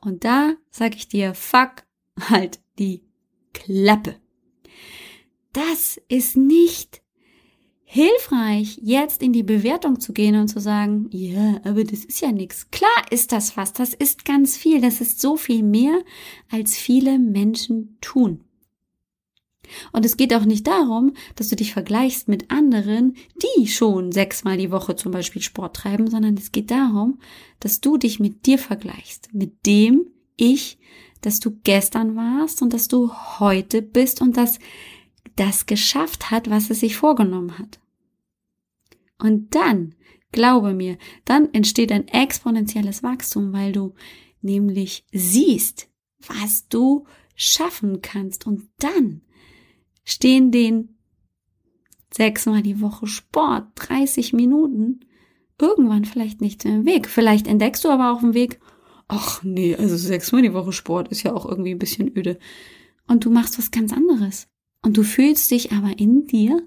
Und 0.00 0.24
da 0.24 0.54
sag 0.70 0.94
ich 0.96 1.08
dir, 1.08 1.34
fuck, 1.34 1.84
halt 2.18 2.60
die 2.78 3.02
Klappe. 3.52 4.16
Das 5.52 6.00
ist 6.08 6.36
nicht 6.36 7.02
hilfreich, 7.92 8.78
jetzt 8.82 9.20
in 9.20 9.32
die 9.32 9.42
Bewertung 9.42 9.98
zu 9.98 10.12
gehen 10.12 10.36
und 10.36 10.46
zu 10.46 10.60
sagen, 10.60 11.08
ja, 11.10 11.60
aber 11.64 11.82
das 11.82 12.04
ist 12.04 12.20
ja 12.20 12.30
nix. 12.30 12.70
Klar 12.70 12.88
ist 13.10 13.32
das 13.32 13.56
was, 13.56 13.72
das 13.72 13.94
ist 13.94 14.24
ganz 14.24 14.56
viel, 14.56 14.80
das 14.80 15.00
ist 15.00 15.20
so 15.20 15.36
viel 15.36 15.64
mehr, 15.64 16.00
als 16.50 16.76
viele 16.76 17.18
Menschen 17.18 17.98
tun. 18.00 18.44
Und 19.92 20.04
es 20.04 20.16
geht 20.16 20.34
auch 20.34 20.44
nicht 20.44 20.66
darum, 20.66 21.12
dass 21.36 21.48
du 21.48 21.56
dich 21.56 21.72
vergleichst 21.72 22.28
mit 22.28 22.50
anderen, 22.50 23.14
die 23.56 23.68
schon 23.68 24.12
sechsmal 24.12 24.56
die 24.56 24.70
Woche 24.70 24.96
zum 24.96 25.12
Beispiel 25.12 25.42
Sport 25.42 25.76
treiben, 25.76 26.08
sondern 26.08 26.36
es 26.36 26.52
geht 26.52 26.70
darum, 26.70 27.18
dass 27.60 27.80
du 27.80 27.96
dich 27.96 28.20
mit 28.20 28.46
dir 28.46 28.58
vergleichst, 28.58 29.32
mit 29.32 29.66
dem 29.66 30.06
Ich, 30.36 30.78
dass 31.20 31.40
du 31.40 31.58
gestern 31.62 32.16
warst 32.16 32.62
und 32.62 32.72
dass 32.72 32.88
du 32.88 33.12
heute 33.38 33.82
bist 33.82 34.20
und 34.20 34.36
dass 34.36 34.58
das 35.36 35.66
geschafft 35.66 36.30
hat, 36.30 36.50
was 36.50 36.70
es 36.70 36.80
sich 36.80 36.96
vorgenommen 36.96 37.58
hat. 37.58 37.80
Und 39.18 39.54
dann, 39.54 39.94
glaube 40.32 40.74
mir, 40.74 40.98
dann 41.24 41.52
entsteht 41.52 41.92
ein 41.92 42.08
exponentielles 42.08 43.02
Wachstum, 43.02 43.52
weil 43.52 43.72
du 43.72 43.94
nämlich 44.42 45.04
siehst, 45.12 45.88
was 46.26 46.68
du 46.68 47.06
schaffen 47.34 48.02
kannst. 48.02 48.46
Und 48.46 48.68
dann 48.78 49.22
stehen 50.04 50.50
den 50.50 50.96
sechsmal 52.12 52.62
die 52.62 52.80
Woche 52.80 53.06
Sport, 53.06 53.68
30 53.76 54.32
Minuten, 54.32 55.00
irgendwann 55.60 56.04
vielleicht 56.04 56.40
nicht 56.40 56.64
im 56.64 56.84
Weg. 56.84 57.08
Vielleicht 57.08 57.46
entdeckst 57.46 57.84
du 57.84 57.88
aber 57.88 58.12
auch 58.12 58.22
einen 58.22 58.34
Weg, 58.34 58.60
ach 59.08 59.42
nee, 59.42 59.76
also 59.76 59.96
sechsmal 59.96 60.42
die 60.42 60.54
Woche 60.54 60.72
Sport 60.72 61.08
ist 61.08 61.22
ja 61.22 61.32
auch 61.34 61.46
irgendwie 61.46 61.72
ein 61.72 61.78
bisschen 61.78 62.16
öde. 62.16 62.38
Und 63.06 63.24
du 63.24 63.30
machst 63.30 63.58
was 63.58 63.70
ganz 63.70 63.92
anderes. 63.92 64.48
Und 64.82 64.96
du 64.96 65.02
fühlst 65.02 65.50
dich 65.50 65.72
aber 65.72 65.98
in 65.98 66.26
dir 66.26 66.66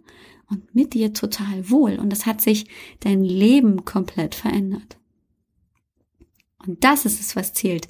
und 0.49 0.75
mit 0.75 0.93
dir 0.93 1.13
total 1.13 1.69
wohl. 1.69 1.97
Und 1.99 2.11
das 2.11 2.25
hat 2.25 2.41
sich 2.41 2.67
dein 2.99 3.23
Leben 3.23 3.85
komplett 3.85 4.35
verändert. 4.35 4.97
Und 6.65 6.83
das 6.83 7.05
ist 7.05 7.19
es, 7.19 7.35
was 7.35 7.53
zählt. 7.53 7.87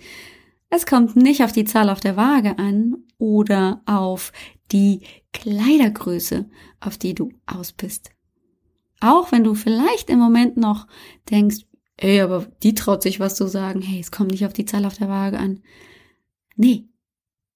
Es 0.69 0.85
kommt 0.85 1.15
nicht 1.15 1.43
auf 1.43 1.51
die 1.51 1.65
Zahl 1.65 1.89
auf 1.89 1.99
der 1.99 2.15
Waage 2.15 2.57
an 2.57 2.97
oder 3.17 3.81
auf 3.85 4.31
die 4.71 5.01
Kleidergröße, 5.33 6.49
auf 6.79 6.97
die 6.97 7.13
du 7.13 7.31
aus 7.45 7.73
bist. 7.73 8.11
Auch 8.99 9.31
wenn 9.31 9.43
du 9.43 9.55
vielleicht 9.55 10.09
im 10.09 10.19
Moment 10.19 10.55
noch 10.55 10.87
denkst, 11.29 11.65
ey, 11.97 12.21
aber 12.21 12.47
die 12.63 12.73
traut 12.73 13.03
sich 13.03 13.19
was 13.19 13.35
zu 13.35 13.47
sagen, 13.47 13.81
hey, 13.81 13.99
es 13.99 14.11
kommt 14.11 14.31
nicht 14.31 14.45
auf 14.45 14.53
die 14.53 14.65
Zahl 14.65 14.85
auf 14.85 14.97
der 14.97 15.09
Waage 15.09 15.39
an. 15.39 15.61
Nee, 16.55 16.87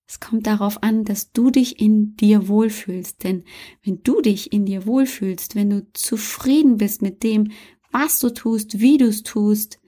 es 0.08 0.20
kommt 0.20 0.48
darauf 0.48 0.84
an, 0.84 1.04
dass 1.04 1.32
du 1.32 1.50
dich 1.52 1.80
in 1.82 2.16
dir 2.16 2.48
wohlfühlst. 2.48 3.24
Denn 3.24 3.44
wenn 3.84 4.02
du 4.04 4.22
dich 4.22 4.54
in 4.54 4.66
dir 4.66 4.86
wohlfühlst, 4.86 5.56
wenn 5.56 5.70
du 5.70 5.88
zufrieden 5.94 6.78
bist 6.78 7.02
mit 7.02 7.24
dem, 7.24 7.52
was 7.92 8.20
du 8.20 8.34
tust, 8.34 8.80
wie 8.80 8.98
du 8.98 9.06
es 9.06 9.24
tust, 9.24 9.80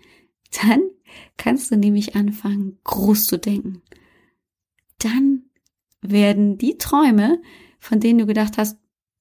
dann 0.64 0.82
kannst 1.38 1.72
du 1.72 1.78
nämlich 1.78 2.16
anfangen, 2.16 2.80
groß 2.84 3.28
zu 3.28 3.38
denken. 3.38 3.82
Dann 5.00 5.44
werden 6.02 6.58
die 6.58 6.78
Träume, 6.78 7.42
von 7.80 8.00
denen 8.00 8.20
du 8.20 8.26
gedacht 8.26 8.58
hast, 8.58 8.78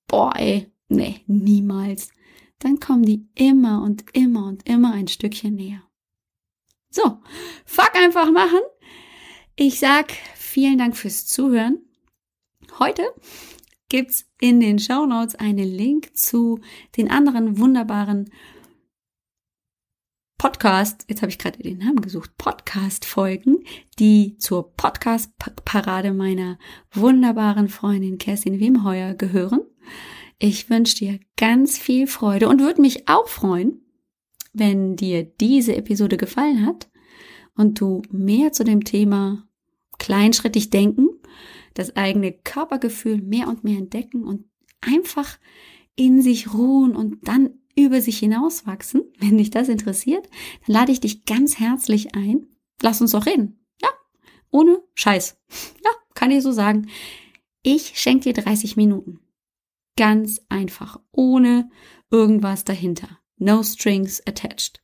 boah, 0.07 0.35
ey, 0.37 0.71
nee, 0.88 1.21
niemals, 1.27 2.11
dann 2.59 2.81
kommen 2.81 3.05
die 3.05 3.29
immer 3.35 3.83
und 3.83 4.05
immer 4.14 4.47
und 4.47 4.68
immer 4.68 4.92
ein 4.92 5.09
Stückchen 5.09 5.55
näher. 5.55 5.83
So, 6.90 7.18
fuck 7.64 7.94
einfach 7.94 8.31
machen. 8.31 8.61
Ich 9.57 9.79
sag 9.79 10.12
vielen 10.35 10.79
Dank 10.79 10.97
fürs 10.97 11.27
Zuhören. 11.27 11.79
Heute 12.79 13.03
gibt's 13.88 14.27
in 14.40 14.61
den 14.61 14.79
Show 14.79 15.07
Notes 15.07 15.35
einen 15.35 15.68
Link 15.68 16.16
zu 16.16 16.61
den 16.97 17.11
anderen 17.11 17.59
wunderbaren 17.59 18.31
Podcast, 20.38 21.05
jetzt 21.09 21.20
habe 21.20 21.31
ich 21.33 21.38
gerade 21.38 21.61
den 21.61 21.79
Namen 21.79 22.01
gesucht, 22.01 22.38
Podcast-Folgen, 22.38 23.64
die 23.98 24.38
zur 24.38 24.72
Podcast-Parade 24.77 26.12
meiner 26.12 26.61
wunderbaren 26.92 27.68
Freundin 27.68 28.18
Kerstin 28.18 28.61
Wemheuer 28.61 29.14
gehören. 29.14 29.62
Ich 30.38 30.70
wünsche 30.70 30.96
dir 30.96 31.18
ganz 31.37 31.77
viel 31.77 32.07
Freude 32.07 32.48
und 32.48 32.61
würde 32.61 32.81
mich 32.81 33.09
auch 33.09 33.27
freuen, 33.27 33.81
wenn 34.53 34.94
dir 34.94 35.24
diese 35.24 35.74
Episode 35.74 36.16
gefallen 36.16 36.64
hat 36.64 36.88
und 37.57 37.81
du 37.81 38.03
mehr 38.12 38.53
zu 38.53 38.62
dem 38.62 38.85
Thema 38.85 39.44
kleinschrittig 39.98 40.70
denken, 40.70 41.09
das 41.74 41.96
eigene 41.96 42.33
Körpergefühl 42.33 43.20
mehr 43.20 43.48
und 43.48 43.64
mehr 43.64 43.79
entdecken 43.79 44.22
und 44.22 44.44
einfach 44.81 45.37
in 45.96 46.22
sich 46.22 46.55
ruhen 46.55 46.94
und 46.94 47.27
dann 47.27 47.51
über 47.79 48.01
sich 48.01 48.19
hinauswachsen. 48.19 49.05
Wenn 49.19 49.38
dich 49.38 49.51
das 49.51 49.69
interessiert, 49.69 50.29
dann 50.67 50.75
lade 50.75 50.93
ich 50.93 51.01
dich 51.01 51.25
ganz 51.25 51.59
herzlich 51.59 52.14
ein. 52.14 52.47
Lass 52.83 53.01
uns 53.01 53.12
doch 53.12 53.27
reden. 53.27 53.64
Ja, 53.81 53.88
ohne 54.51 54.83
Scheiß. 54.95 55.37
Ja, 55.85 55.91
kann 56.14 56.31
ich 56.31 56.43
so 56.43 56.53
sagen. 56.53 56.88
Ich 57.62 57.99
schenke 57.99 58.33
dir 58.33 58.43
30 58.43 58.77
Minuten. 58.77 59.21
Ganz 59.97 60.41
einfach, 60.49 61.01
ohne 61.12 61.71
irgendwas 62.11 62.64
dahinter. 62.64 63.19
No 63.37 63.62
strings 63.62 64.21
attached. 64.27 64.83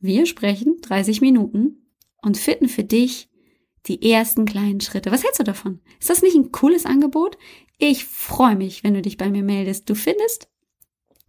Wir 0.00 0.26
sprechen 0.26 0.76
30 0.82 1.20
Minuten 1.20 1.88
und 2.22 2.38
finden 2.38 2.68
für 2.68 2.84
dich 2.84 3.28
die 3.86 4.10
ersten 4.10 4.44
kleinen 4.44 4.80
Schritte. 4.80 5.10
Was 5.10 5.24
hältst 5.24 5.40
du 5.40 5.44
davon? 5.44 5.80
Ist 5.98 6.10
das 6.10 6.22
nicht 6.22 6.36
ein 6.36 6.52
cooles 6.52 6.86
Angebot? 6.86 7.36
Ich 7.78 8.04
freue 8.04 8.56
mich, 8.56 8.84
wenn 8.84 8.94
du 8.94 9.02
dich 9.02 9.16
bei 9.16 9.28
mir 9.28 9.42
meldest. 9.42 9.88
Du 9.90 9.94
findest 9.94 10.48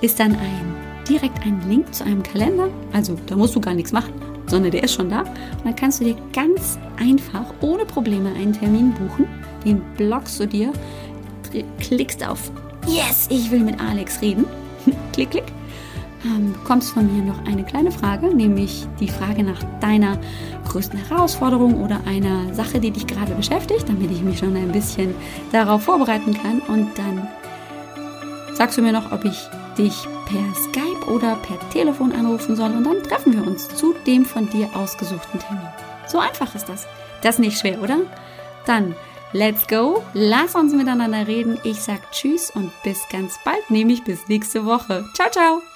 ist 0.00 0.20
dann 0.20 0.32
ein 0.32 0.74
direkt 1.08 1.44
ein 1.44 1.60
Link 1.68 1.94
zu 1.94 2.04
einem 2.04 2.22
Kalender. 2.22 2.70
Also 2.92 3.18
da 3.26 3.36
musst 3.36 3.54
du 3.54 3.60
gar 3.60 3.74
nichts 3.74 3.92
machen, 3.92 4.12
sondern 4.46 4.70
der 4.70 4.84
ist 4.84 4.94
schon 4.94 5.10
da. 5.10 5.20
Und 5.20 5.64
dann 5.64 5.76
kannst 5.76 6.00
du 6.00 6.04
dir 6.04 6.16
ganz 6.32 6.78
einfach 6.96 7.52
ohne 7.60 7.84
Probleme 7.84 8.32
einen 8.32 8.52
Termin 8.52 8.94
buchen. 8.94 9.26
Den 9.64 9.82
blockst 9.96 10.40
du 10.40 10.46
dir, 10.46 10.72
klickst 11.78 12.26
auf 12.26 12.50
Yes, 12.86 13.28
ich 13.30 13.50
will 13.50 13.60
mit 13.60 13.80
Alex 13.80 14.20
reden. 14.20 14.44
klick, 15.12 15.30
klick 15.30 15.44
ähm, 16.24 16.52
bekommst 16.52 16.92
von 16.92 17.12
mir 17.12 17.22
noch 17.22 17.44
eine 17.46 17.64
kleine 17.64 17.92
Frage, 17.92 18.34
nämlich 18.34 18.86
die 19.00 19.08
Frage 19.08 19.42
nach 19.42 19.62
deiner 19.80 20.18
größten 20.68 20.98
Herausforderung 20.98 21.82
oder 21.82 22.00
einer 22.06 22.52
Sache, 22.54 22.80
die 22.80 22.90
dich 22.90 23.06
gerade 23.06 23.34
beschäftigt, 23.34 23.88
damit 23.88 24.10
ich 24.10 24.22
mich 24.22 24.38
schon 24.38 24.56
ein 24.56 24.72
bisschen 24.72 25.14
darauf 25.52 25.84
vorbereiten 25.84 26.34
kann. 26.34 26.60
Und 26.60 26.96
dann 26.96 27.28
sagst 28.54 28.78
du 28.78 28.82
mir 28.82 28.92
noch, 28.92 29.12
ob 29.12 29.24
ich 29.24 29.48
dich 29.76 30.06
per 30.26 30.54
Skype 30.54 31.12
oder 31.12 31.36
per 31.36 31.58
Telefon 31.70 32.12
anrufen 32.12 32.56
soll. 32.56 32.70
Und 32.70 32.84
dann 32.84 33.02
treffen 33.02 33.32
wir 33.32 33.46
uns 33.46 33.68
zu 33.68 33.94
dem 34.06 34.24
von 34.24 34.48
dir 34.48 34.68
ausgesuchten 34.74 35.40
Termin. 35.40 35.68
So 36.06 36.18
einfach 36.18 36.54
ist 36.54 36.68
das. 36.68 36.86
Das 37.22 37.36
ist 37.36 37.40
nicht 37.40 37.58
schwer, 37.58 37.82
oder? 37.82 37.98
Dann 38.66 38.94
Let's 39.36 39.66
go, 39.66 40.04
lass 40.12 40.54
uns 40.54 40.72
miteinander 40.72 41.26
reden. 41.26 41.58
Ich 41.64 41.82
sag 41.82 42.12
Tschüss 42.12 42.52
und 42.52 42.70
bis 42.84 43.08
ganz 43.08 43.36
bald, 43.44 43.68
nämlich 43.68 44.04
bis 44.04 44.28
nächste 44.28 44.64
Woche. 44.64 45.04
Ciao, 45.12 45.28
ciao. 45.28 45.73